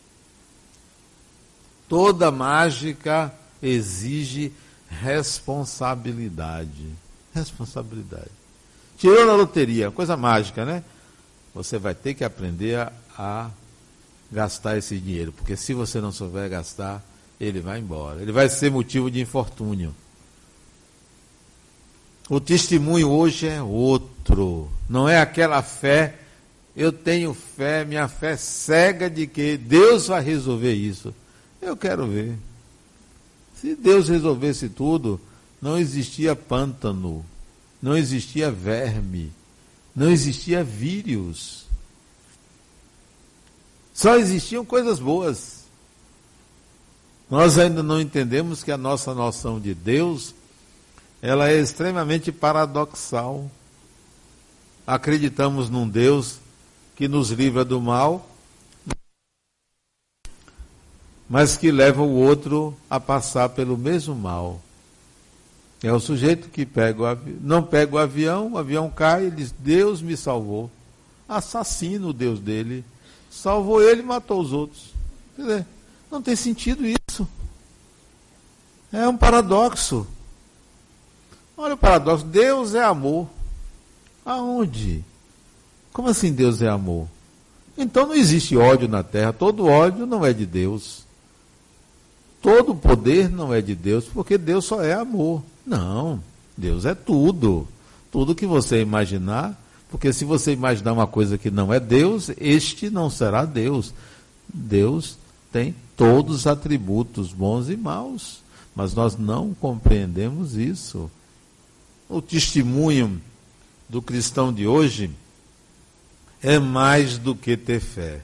[1.89, 4.53] Toda mágica exige
[4.89, 6.89] responsabilidade.
[7.35, 8.31] Responsabilidade.
[8.99, 10.85] Tirou na loteria, coisa mágica, né?
[11.55, 13.51] Você vai ter que aprender a, a
[14.31, 17.03] gastar esse dinheiro, porque se você não souber gastar,
[17.41, 18.21] ele vai embora.
[18.21, 19.95] Ele vai ser motivo de infortúnio.
[22.31, 24.71] O testemunho hoje é outro.
[24.89, 26.17] Não é aquela fé.
[26.77, 31.13] Eu tenho fé, minha fé cega de que Deus vai resolver isso.
[31.61, 32.39] Eu quero ver.
[33.57, 35.21] Se Deus resolvesse tudo,
[35.61, 37.27] não existia pântano,
[37.83, 39.33] não existia verme,
[39.95, 41.67] não existia vírus.
[43.93, 45.65] Só existiam coisas boas.
[47.29, 50.33] Nós ainda não entendemos que a nossa noção de Deus
[51.23, 53.51] ela é extremamente paradoxal.
[54.87, 56.39] Acreditamos num Deus
[56.97, 58.29] que nos livra do mal,
[61.29, 64.61] mas que leva o outro a passar pelo mesmo mal.
[65.83, 67.39] É o sujeito que pega o avi...
[67.41, 70.71] não pega o avião, o avião cai, ele diz: Deus me salvou.
[71.29, 72.85] Assassina o Deus dele.
[73.31, 74.93] Salvou ele e matou os outros.
[75.37, 75.67] Quer dizer,
[76.11, 77.27] não tem sentido isso.
[78.93, 80.07] É um paradoxo.
[81.61, 83.29] Olha o paradoxo: Deus é amor.
[84.25, 85.05] Aonde?
[85.93, 87.07] Como assim Deus é amor?
[87.77, 89.31] Então não existe ódio na terra.
[89.31, 91.05] Todo ódio não é de Deus.
[92.41, 95.43] Todo poder não é de Deus, porque Deus só é amor.
[95.67, 96.23] Não,
[96.57, 97.69] Deus é tudo.
[98.11, 99.55] Tudo que você imaginar,
[99.91, 103.93] porque se você imaginar uma coisa que não é Deus, este não será Deus.
[104.49, 105.19] Deus
[105.53, 108.41] tem todos os atributos bons e maus,
[108.75, 111.11] mas nós não compreendemos isso.
[112.11, 113.23] O testemunho
[113.89, 115.13] do cristão de hoje
[116.43, 118.23] é mais do que ter fé.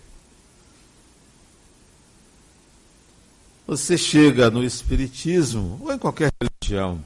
[3.65, 7.01] Você chega no Espiritismo ou em qualquer religião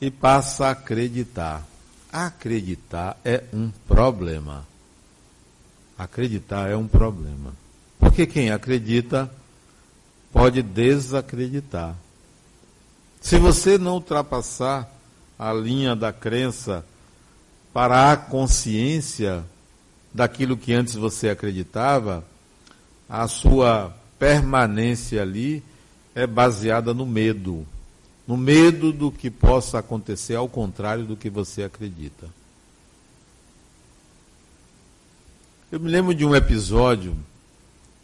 [0.00, 1.64] e passa a acreditar.
[2.12, 4.66] Acreditar é um problema.
[5.96, 7.54] Acreditar é um problema.
[8.00, 9.30] Porque quem acredita
[10.32, 11.94] pode desacreditar.
[13.20, 14.97] Se você não ultrapassar
[15.38, 16.84] a linha da crença
[17.72, 19.44] para a consciência
[20.12, 22.24] daquilo que antes você acreditava,
[23.08, 25.62] a sua permanência ali
[26.14, 27.64] é baseada no medo.
[28.26, 32.28] No medo do que possa acontecer ao contrário do que você acredita.
[35.70, 37.16] Eu me lembro de um episódio,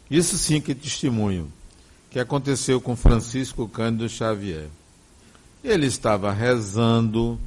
[0.09, 1.51] isso sim que é testemunho,
[2.09, 4.67] que aconteceu com Francisco Cândido Xavier.
[5.65, 7.39] Ele estava rezando,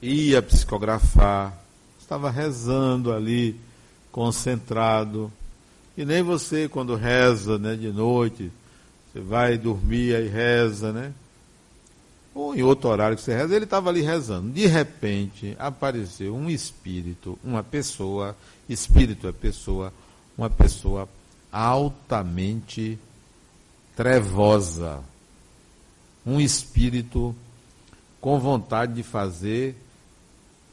[0.00, 1.56] ia psicografar,
[2.00, 3.60] estava rezando ali,
[4.10, 5.30] concentrado,
[5.96, 8.50] e nem você, quando reza né, de noite,
[9.12, 11.12] você vai dormir e reza, né?
[12.34, 14.50] ou em outro horário que você reza, ele estava ali rezando.
[14.50, 18.36] De repente, apareceu um espírito, uma pessoa,
[18.68, 19.92] espírito é pessoa,
[20.36, 21.08] uma pessoa
[21.52, 22.98] altamente
[23.94, 24.98] trevosa.
[26.26, 27.34] Um espírito
[28.20, 29.76] com vontade de fazer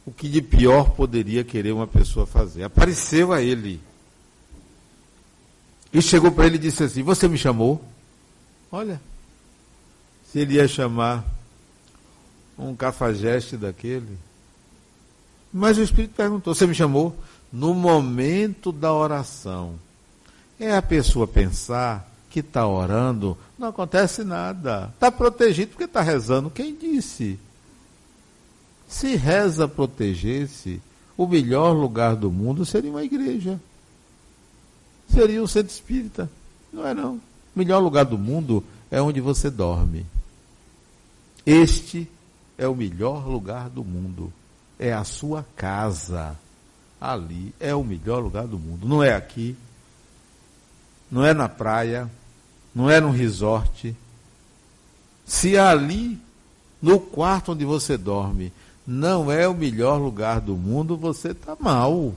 [0.06, 2.64] o que de pior poderia querer uma pessoa fazer.
[2.64, 3.82] Apareceu a ele.
[5.93, 7.84] E chegou para ele e disse assim: Você me chamou?
[8.72, 9.02] Olha,
[10.26, 11.26] se ele ia chamar
[12.58, 14.18] um cafajeste daquele.
[15.52, 17.16] Mas o Espírito perguntou: Você me chamou?
[17.52, 19.76] No momento da oração.
[20.60, 24.90] É a pessoa pensar que está orando, não acontece nada.
[24.94, 26.50] Está protegido porque está rezando.
[26.50, 27.38] Quem disse?
[28.88, 30.82] Se reza protegesse,
[31.18, 33.60] o melhor lugar do mundo seria uma igreja.
[35.10, 36.30] Seria um centro espírita.
[36.72, 37.16] Não é não.
[37.16, 37.22] O
[37.60, 40.06] melhor lugar do mundo é onde você dorme.
[41.46, 42.10] Este
[42.58, 44.32] é o melhor lugar do mundo.
[44.80, 46.38] É a sua casa.
[47.00, 48.88] Ali é o melhor lugar do mundo.
[48.88, 49.56] Não é aqui.
[51.12, 52.10] Não é na praia.
[52.74, 53.96] Não é num resort.
[55.26, 56.20] Se ali,
[56.82, 58.52] no quarto onde você dorme,
[58.86, 62.14] não é o melhor lugar do mundo, você está mal.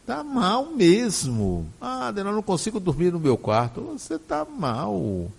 [0.00, 1.66] Está mal mesmo.
[1.80, 3.80] Ah, eu não consigo dormir no meu quarto.
[3.98, 4.94] Você está mal.
[4.94, 5.32] O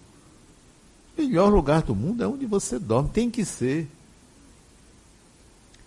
[1.17, 3.09] melhor lugar do mundo é onde você dorme.
[3.09, 3.87] Tem que ser.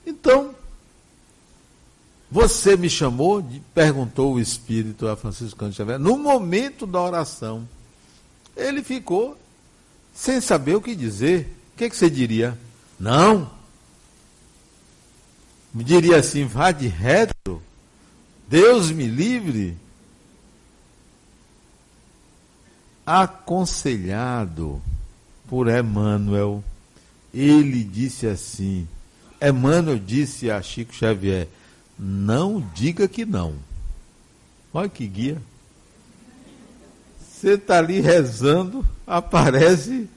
[0.06, 0.54] Então,
[2.30, 7.68] você me chamou, perguntou o Espírito a Francisco Cândido Xavier, no momento da oração.
[8.56, 9.36] Ele ficou
[10.14, 11.48] sem saber o que dizer.
[11.74, 12.56] O que, que você diria?
[12.98, 13.50] Não.
[15.72, 17.60] Me diria assim, vá de reto.
[18.46, 19.76] Deus me livre.
[23.04, 24.80] Aconselhado
[25.48, 26.62] por Emmanuel,
[27.34, 28.86] ele disse assim:
[29.42, 31.48] Emmanuel disse a Chico Xavier:
[32.02, 33.54] não diga que não.
[34.72, 35.40] Olha que guia.
[37.20, 40.08] Você está ali rezando, aparece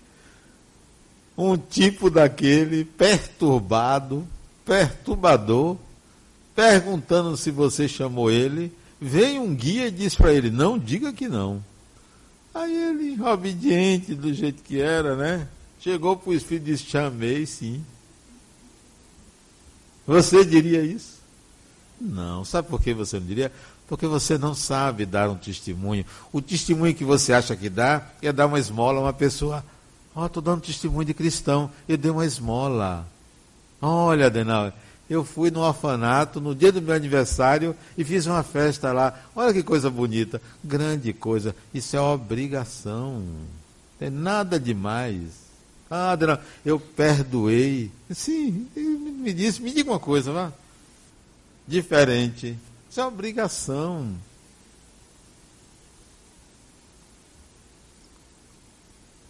[1.37, 4.25] um tipo daquele perturbado,
[4.65, 5.75] perturbador,
[6.55, 8.71] perguntando se você chamou ele.
[9.01, 11.61] Vem um guia e diz para ele: não diga que não.
[12.53, 15.49] Aí ele, obediente do jeito que era, né?
[15.81, 17.83] Chegou para o Espírito e disse: chamei sim.
[20.07, 21.22] Você diria isso?
[22.03, 22.43] Não.
[22.43, 23.51] Sabe por que você não diria?
[23.87, 26.05] Porque você não sabe dar um testemunho.
[26.31, 29.63] O testemunho que você acha que dá é dar uma esmola a uma pessoa
[30.15, 31.69] Ó, oh, estou dando testemunho de cristão.
[31.87, 33.07] Eu dei uma esmola.
[33.81, 34.71] Olha, Adenal,
[35.09, 39.19] eu fui no orfanato no dia do meu aniversário e fiz uma festa lá.
[39.35, 40.39] Olha que coisa bonita.
[40.63, 41.55] Grande coisa.
[41.73, 43.23] Isso é obrigação.
[43.97, 45.43] Tem nada demais.
[45.89, 47.91] Ah, Adenal, eu perdoei.
[48.11, 50.51] Sim, me disse, me diga uma coisa, vá.
[51.67, 52.57] Diferente.
[52.89, 54.15] Isso é obrigação.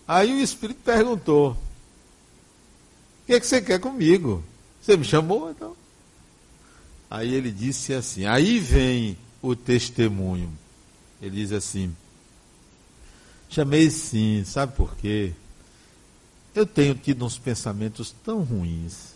[0.07, 4.43] Aí o Espírito perguntou: O que, é que você quer comigo?
[4.81, 5.75] Você me chamou então?
[7.09, 10.51] Aí ele disse assim: Aí vem o testemunho.
[11.21, 11.95] Ele diz assim:
[13.49, 15.31] Chamei sim, sabe por quê?
[16.55, 19.13] Eu tenho tido uns pensamentos tão ruins,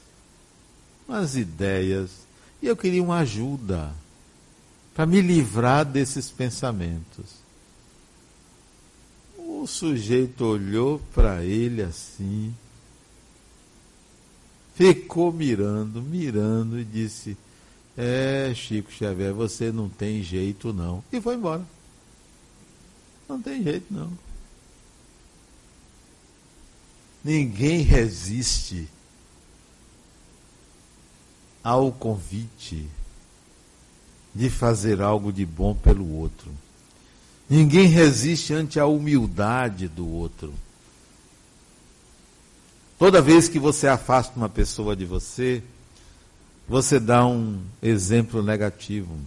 [1.07, 2.26] umas ideias,
[2.61, 3.93] e eu queria uma ajuda
[4.93, 7.37] para me livrar desses pensamentos.
[9.37, 12.53] O sujeito olhou para ele assim,
[14.75, 17.37] ficou mirando, mirando e disse:
[17.95, 21.03] É, Chico Xavier, você não tem jeito não.
[21.11, 21.65] E foi embora.
[23.29, 24.11] Não tem jeito não.
[27.23, 28.87] Ninguém resiste
[31.67, 32.87] ao convite
[34.33, 36.49] de fazer algo de bom pelo outro.
[37.49, 40.53] Ninguém resiste ante a humildade do outro.
[42.97, 45.61] Toda vez que você afasta uma pessoa de você,
[46.69, 49.17] você dá um exemplo negativo.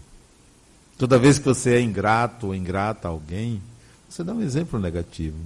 [0.96, 3.60] Toda vez que você é ingrato ou ingrata a alguém,
[4.08, 5.36] você dá um exemplo negativo.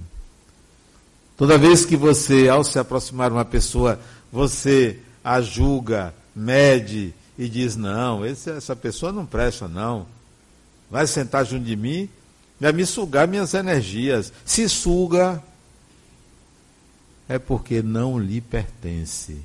[1.35, 3.99] Toda vez que você, ao se aproximar de uma pessoa,
[4.31, 10.05] você a julga, mede e diz: não, esse, essa pessoa não presta, não.
[10.89, 12.09] Vai sentar junto de mim,
[12.59, 14.31] vai me sugar minhas energias.
[14.43, 15.41] Se suga,
[17.27, 19.41] é porque não lhe pertence.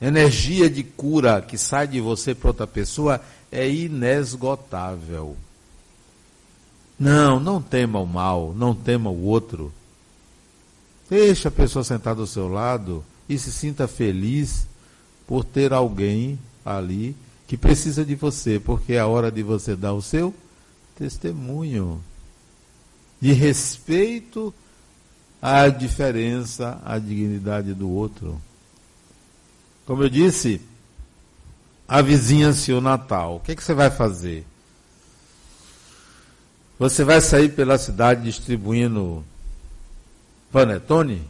[0.00, 3.20] Energia de cura que sai de você para outra pessoa
[3.50, 5.36] é inesgotável.
[6.98, 9.72] Não, não tema o mal, não tema o outro.
[11.08, 14.66] Deixa a pessoa sentada do seu lado e se sinta feliz
[15.26, 17.16] por ter alguém ali
[17.46, 20.34] que precisa de você, porque é a hora de você dar o seu
[20.96, 22.02] testemunho
[23.20, 24.52] de respeito
[25.40, 28.40] à diferença, à dignidade do outro.
[29.86, 30.60] Como eu disse,
[31.86, 33.36] avizinha-se o Natal.
[33.36, 34.44] O que, é que você vai fazer?
[36.78, 39.24] Você vai sair pela cidade distribuindo
[40.52, 41.22] panetone?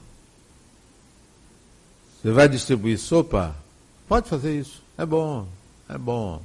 [2.22, 3.54] Você vai distribuir sopa?
[4.08, 4.82] Pode fazer isso.
[4.96, 5.46] É bom,
[5.88, 6.40] é bom.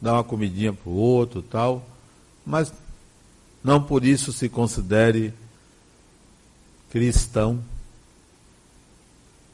[0.00, 1.86] Dar uma comidinha para o outro tal.
[2.44, 2.72] Mas
[3.62, 5.32] não por isso se considere
[6.90, 7.60] cristão.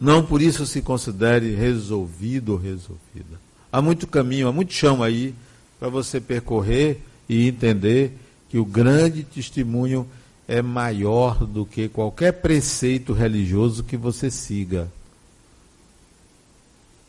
[0.00, 3.40] Não por isso se considere resolvido ou resolvida.
[3.72, 5.34] Há muito caminho, há muito chão aí
[5.78, 8.12] para você percorrer e entender
[8.48, 10.06] que o grande testemunho
[10.46, 14.90] é maior do que qualquer preceito religioso que você siga.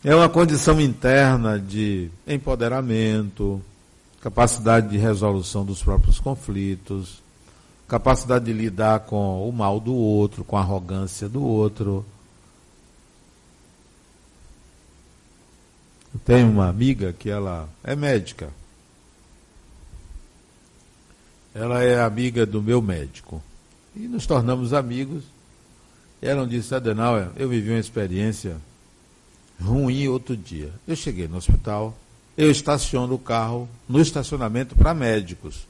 [0.03, 3.61] É uma condição interna de empoderamento,
[4.21, 7.21] capacidade de resolução dos próprios conflitos,
[7.87, 12.05] capacidade de lidar com o mal do outro, com a arrogância do outro.
[16.13, 18.49] Eu tenho uma amiga que ela é médica.
[21.55, 23.41] Ela é amiga do meu médico.
[23.95, 25.23] E nos tornamos amigos.
[26.21, 28.57] Ela disse, Adenauer, eu vivi uma experiência
[29.59, 30.71] ruim outro dia.
[30.87, 31.97] Eu cheguei no hospital,
[32.37, 35.67] eu estaciono o carro no estacionamento para médicos.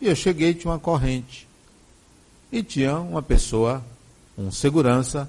[0.00, 1.46] E eu cheguei tinha uma corrente.
[2.50, 3.84] E tinha uma pessoa,
[4.38, 5.28] um segurança,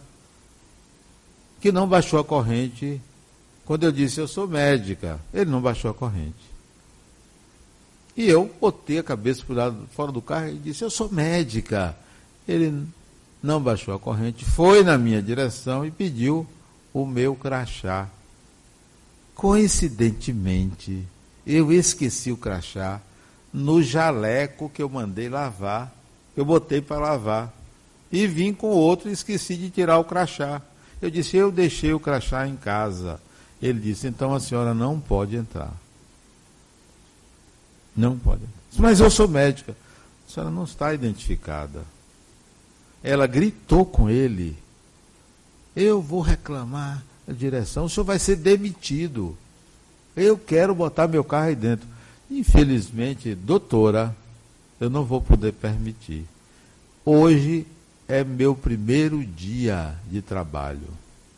[1.60, 3.02] que não baixou a corrente.
[3.66, 6.48] Quando eu disse eu sou médica, ele não baixou a corrente.
[8.16, 11.96] E eu botei a cabeça para lado, fora do carro e disse eu sou médica.
[12.48, 12.88] Ele
[13.42, 16.48] não baixou a corrente, foi na minha direção e pediu
[17.02, 18.10] o meu crachá.
[19.36, 21.08] Coincidentemente,
[21.46, 23.00] eu esqueci o crachá
[23.54, 25.94] no jaleco que eu mandei lavar.
[26.36, 27.54] Eu botei para lavar.
[28.12, 30.60] E vim com outro e esqueci de tirar o crachá.
[31.00, 33.22] Eu disse, eu deixei o crachá em casa.
[33.62, 35.74] Ele disse, então a senhora não pode entrar.
[37.96, 38.42] Não pode.
[38.76, 39.76] Mas eu sou médica.
[40.28, 41.84] A senhora não está identificada.
[43.04, 44.58] Ela gritou com ele.
[45.80, 49.38] Eu vou reclamar a direção, o senhor vai ser demitido.
[50.16, 51.88] Eu quero botar meu carro aí dentro.
[52.32, 54.16] Infelizmente, doutora,
[54.80, 56.26] eu não vou poder permitir.
[57.06, 57.68] Hoje
[58.08, 60.88] é meu primeiro dia de trabalho.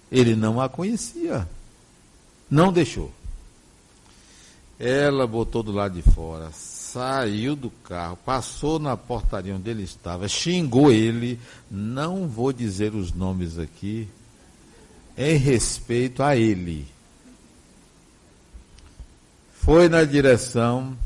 [0.09, 1.45] Ele não a conhecia.
[2.49, 3.11] Não deixou.
[4.79, 10.29] Ela botou do lado de fora, saiu do carro, passou na portaria onde ele estava,
[10.29, 11.37] xingou ele.
[11.69, 14.07] Não vou dizer os nomes aqui,
[15.19, 16.87] em respeito a ele.
[19.51, 20.97] Foi na direção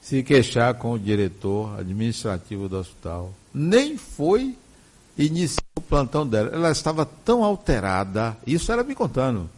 [0.00, 3.34] se queixar com o diretor administrativo do hospital.
[3.52, 4.56] Nem foi
[5.18, 6.50] iniciar o plantão dela.
[6.54, 9.50] Ela estava tão alterada, isso ela me contando,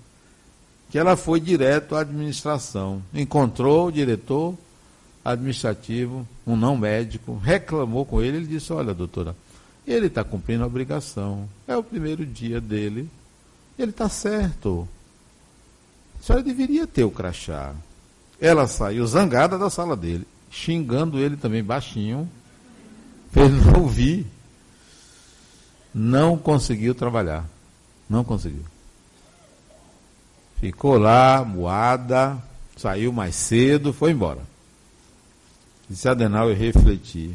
[0.89, 3.03] que ela foi direto à administração.
[3.13, 4.57] Encontrou o diretor
[5.23, 8.39] administrativo, um não médico, reclamou com ele.
[8.39, 9.37] Ele disse: Olha, doutora,
[9.87, 11.47] ele está cumprindo a obrigação.
[11.67, 13.11] É o primeiro dia dele.
[13.79, 14.89] Ele está certo.
[16.19, 17.75] A senhora deveria ter o crachá.
[18.41, 22.29] Ela saiu zangada da sala dele, xingando ele também baixinho,
[23.33, 24.27] para ele não ouvir.
[25.95, 27.49] Não conseguiu trabalhar.
[28.11, 28.65] Não conseguiu.
[30.57, 32.37] Ficou lá, moada,
[32.77, 34.41] saiu mais cedo, foi embora.
[35.89, 37.35] Disse Adenal, eu refleti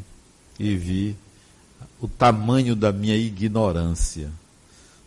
[0.59, 1.15] e vi
[2.01, 4.29] o tamanho da minha ignorância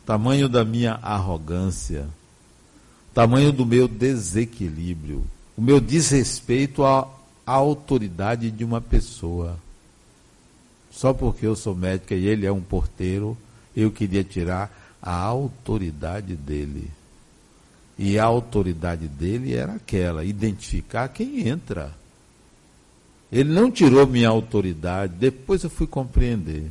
[0.06, 2.06] tamanho da minha arrogância,
[3.12, 5.26] tamanho do meu desequilíbrio,
[5.56, 7.08] o meu desrespeito à,
[7.44, 9.58] autoridade de uma pessoa.
[10.90, 13.36] Só porque eu sou médica e ele é um porteiro,
[13.74, 16.88] eu queria tirar a autoridade dele.
[17.98, 21.92] E a autoridade dele era aquela, identificar quem entra.
[23.30, 26.70] Ele não tirou minha autoridade, depois eu fui compreender.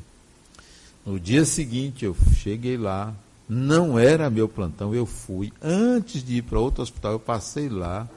[1.06, 3.14] No dia seguinte eu cheguei lá,
[3.48, 5.54] não era meu plantão, eu fui.
[5.62, 8.08] Antes de ir para outro hospital, eu passei lá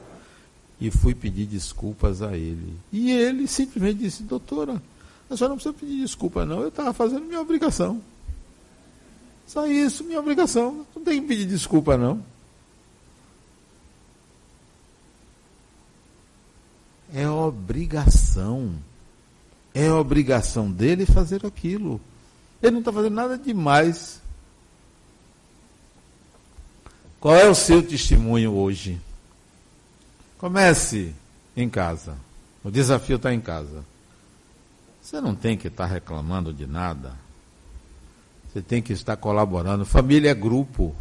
[0.81, 2.79] e fui pedir desculpas a ele.
[2.93, 4.83] E ele simplesmente disse: Doutora,
[5.29, 6.61] a senhora não precisa pedir desculpa, não.
[6.61, 8.01] Eu estava fazendo minha obrigação.
[9.47, 10.87] Só isso, minha obrigação.
[10.95, 12.23] Não tem que pedir desculpa, não.
[17.13, 18.75] É obrigação.
[19.75, 22.01] É obrigação dele fazer aquilo.
[22.63, 24.21] Ele não está fazendo nada demais.
[27.21, 29.01] Qual é o seu testemunho hoje?
[30.39, 31.13] Comece
[31.57, 32.17] em casa.
[32.63, 33.85] O desafio está em casa.
[35.03, 37.15] Você não tem que estar tá reclamando de nada.
[38.49, 39.85] Você tem que estar colaborando.
[39.85, 40.95] Família é grupo.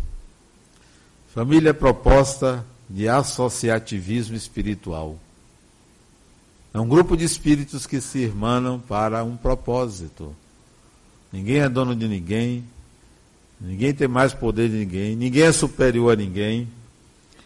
[1.33, 5.19] Família é proposta de associativismo espiritual.
[6.73, 10.35] É um grupo de espíritos que se irmanam para um propósito.
[11.31, 12.63] Ninguém é dono de ninguém,
[13.59, 16.67] ninguém tem mais poder de ninguém, ninguém é superior a ninguém.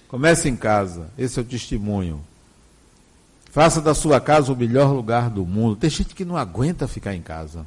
[0.07, 2.21] Comece em casa, esse é o testemunho.
[3.51, 5.75] Faça da sua casa o melhor lugar do mundo.
[5.75, 7.65] Tem gente que não aguenta ficar em casa.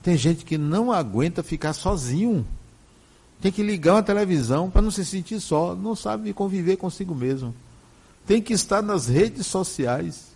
[0.00, 2.46] Tem gente que não aguenta ficar sozinho.
[3.40, 5.74] Tem que ligar uma televisão para não se sentir só.
[5.74, 7.52] Não sabe conviver consigo mesmo.
[8.24, 10.26] Tem que estar nas redes sociais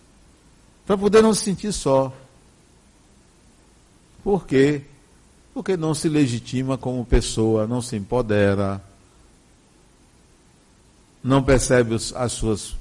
[0.84, 2.12] para poder não se sentir só.
[4.24, 4.82] Por quê?
[5.56, 8.78] Porque não se legitima como pessoa, não se empodera,
[11.24, 12.76] não percebe as suas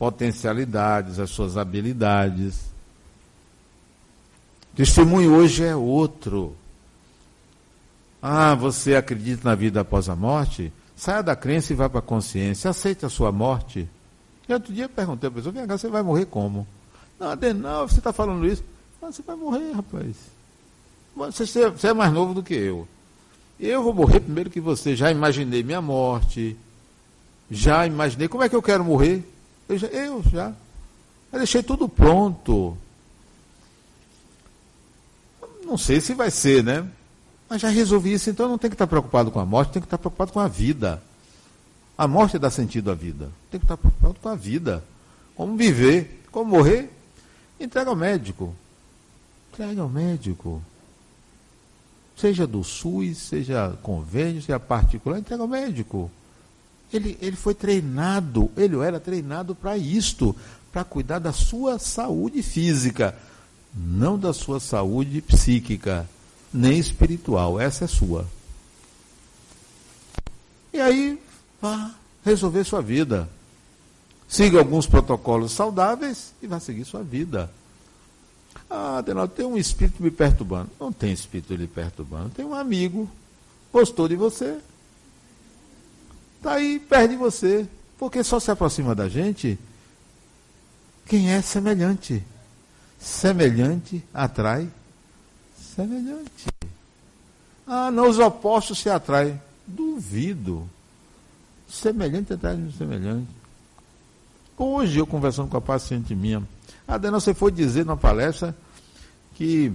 [0.00, 2.64] potencialidades, as suas habilidades.
[4.74, 6.56] Testemunho hoje é outro.
[8.20, 10.72] Ah, você acredita na vida após a morte?
[10.96, 12.68] Saia da crença e vá para a consciência.
[12.68, 13.88] Aceite a sua morte.
[14.48, 16.66] E outro dia eu perguntei a pessoa, vem cá, você vai morrer como?
[17.20, 18.64] Não, Adenal, você está falando isso.
[19.00, 20.41] Ah, você vai morrer, rapaz.
[21.14, 22.88] Você, você é mais novo do que eu.
[23.60, 24.96] Eu vou morrer primeiro que você.
[24.96, 26.56] Já imaginei minha morte.
[27.50, 29.22] Já imaginei como é que eu quero morrer.
[29.68, 29.86] Eu já.
[29.88, 30.52] Eu já.
[31.32, 32.76] Eu deixei tudo pronto.
[35.64, 36.86] Não sei se vai ser, né?
[37.48, 39.86] Mas já resolvi isso, então não tem que estar preocupado com a morte, tem que
[39.86, 41.02] estar preocupado com a vida.
[41.96, 43.30] A morte dá sentido à vida.
[43.50, 44.82] Tem que estar preocupado com a vida.
[45.36, 46.90] Como viver, como morrer.
[47.60, 48.54] Entrega ao médico.
[49.52, 50.62] Entrega ao médico
[52.16, 56.10] seja do SUS, seja convênio, seja particular, entrega ao médico.
[56.92, 60.36] Ele, ele foi treinado, ele era treinado para isto,
[60.70, 63.16] para cuidar da sua saúde física,
[63.74, 66.08] não da sua saúde psíquica,
[66.52, 67.58] nem espiritual.
[67.58, 68.26] Essa é sua.
[70.72, 71.18] E aí,
[71.60, 71.94] vá
[72.24, 73.28] resolver sua vida.
[74.28, 77.50] Siga alguns protocolos saudáveis e vá seguir sua vida.
[78.74, 80.70] Ah, Adenaldo, tem um espírito me perturbando.
[80.80, 82.30] Não tem espírito lhe perturbando.
[82.30, 83.06] Tem um amigo,
[83.70, 84.58] gostou de você.
[86.38, 87.68] Está aí perto de você.
[87.98, 89.58] Porque só se aproxima da gente
[91.04, 92.24] quem é semelhante.
[92.98, 94.70] Semelhante atrai
[95.76, 96.46] semelhante.
[97.66, 99.38] Ah, não, os opostos se atraem.
[99.66, 100.66] Duvido.
[101.68, 103.28] Semelhante atrai semelhante.
[104.56, 106.42] Hoje eu conversando com a paciente minha,
[106.86, 108.54] Adena, você foi dizer numa palestra
[109.42, 109.72] que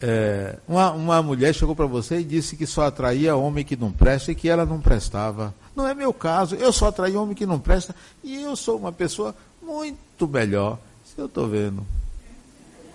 [0.00, 3.92] é, uma, uma mulher chegou para você e disse que só atraía homem que não
[3.92, 5.54] presta e que ela não prestava.
[5.76, 7.94] Não é meu caso, eu só atraí homem que não presta
[8.24, 10.80] e eu sou uma pessoa muito melhor.
[11.06, 11.86] Isso eu estou vendo.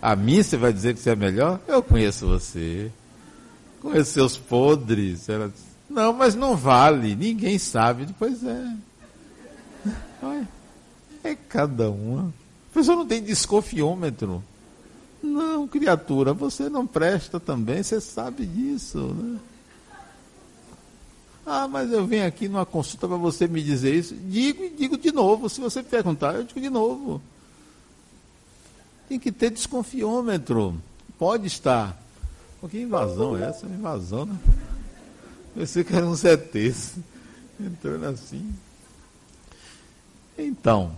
[0.01, 1.62] A mim você vai dizer que você é melhor?
[1.70, 2.91] Eu conheço você.
[3.82, 5.30] Conheço seus podres.
[5.30, 8.08] Ela disse, não, mas não vale, ninguém sabe.
[8.20, 8.76] Pois é.
[11.24, 12.34] É cada uma.
[12.72, 14.43] A pessoa não tem desconfiômetro.
[15.22, 19.39] Não, criatura, você não presta também, você sabe disso, né?
[21.49, 24.13] Ah, mas eu venho aqui numa consulta para você me dizer isso.
[24.13, 25.47] Digo e digo de novo.
[25.47, 27.22] Se você perguntar, eu digo de novo.
[29.07, 30.78] Tem que ter desconfiômetro.
[31.18, 31.97] Pode estar.
[32.70, 33.65] Que invasão é essa?
[33.65, 34.38] Invasão, né?
[35.55, 36.76] Pensei que era um CT.
[37.61, 38.53] Entrando assim.
[40.38, 40.91] Então,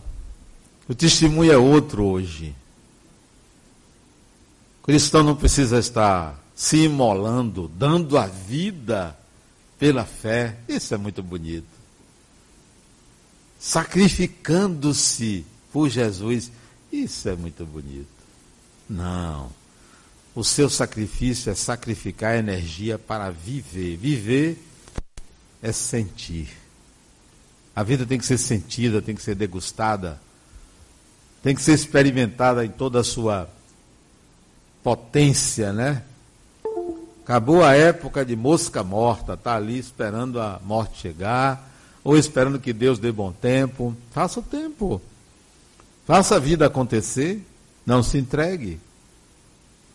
[0.89, 2.55] o testemunho é outro hoje.
[4.89, 9.15] Cristão não precisa estar se imolando, dando a vida
[9.77, 10.57] pela fé.
[10.67, 11.67] Isso é muito bonito.
[13.59, 16.51] Sacrificando-se por Jesus.
[16.91, 18.09] Isso é muito bonito.
[18.89, 19.51] Não.
[20.33, 23.95] O seu sacrifício é sacrificar energia para viver.
[23.95, 24.57] Viver
[25.61, 26.49] é sentir.
[27.75, 30.19] A vida tem que ser sentida, tem que ser degustada,
[31.43, 33.47] tem que ser experimentada em toda a sua
[34.83, 36.03] potência, né?
[37.23, 41.69] Acabou a época de mosca morta, tá ali esperando a morte chegar,
[42.03, 43.95] ou esperando que Deus dê bom tempo.
[44.11, 45.01] Faça o tempo.
[46.07, 47.45] Faça a vida acontecer,
[47.85, 48.79] não se entregue.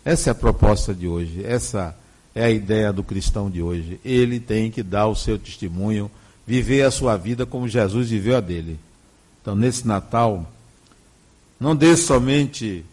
[0.04, 1.96] Essa é a proposta de hoje, essa
[2.34, 3.98] é a ideia do cristão de hoje.
[4.04, 6.10] Ele tem que dar o seu testemunho
[6.46, 8.78] viver a sua vida como Jesus viveu a dele.
[9.40, 10.46] Então, nesse Natal,
[11.58, 12.84] não dê somente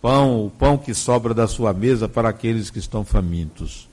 [0.00, 3.88] pão, o pão que sobra da sua mesa para aqueles que estão famintos.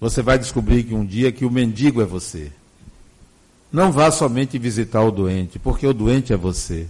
[0.00, 2.50] Você vai descobrir que um dia que o mendigo é você.
[3.72, 6.88] Não vá somente visitar o doente, porque o doente é você.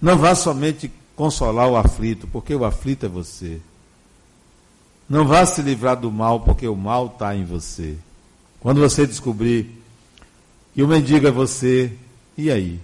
[0.00, 3.60] Não vá somente consolar o aflito, porque o aflito é você.
[5.08, 7.96] Não vá se livrar do mal, porque o mal está em você.
[8.58, 9.70] Quando você descobrir
[10.74, 11.92] que o mendigo é você,
[12.36, 12.80] e aí?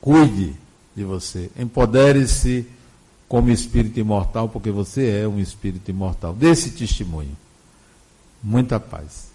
[0.00, 0.54] Cuide
[0.94, 1.50] de você.
[1.58, 2.66] Empodere-se
[3.28, 6.34] como espírito imortal, porque você é um espírito imortal.
[6.34, 7.36] Desse testemunho.
[8.42, 9.31] Muita paz.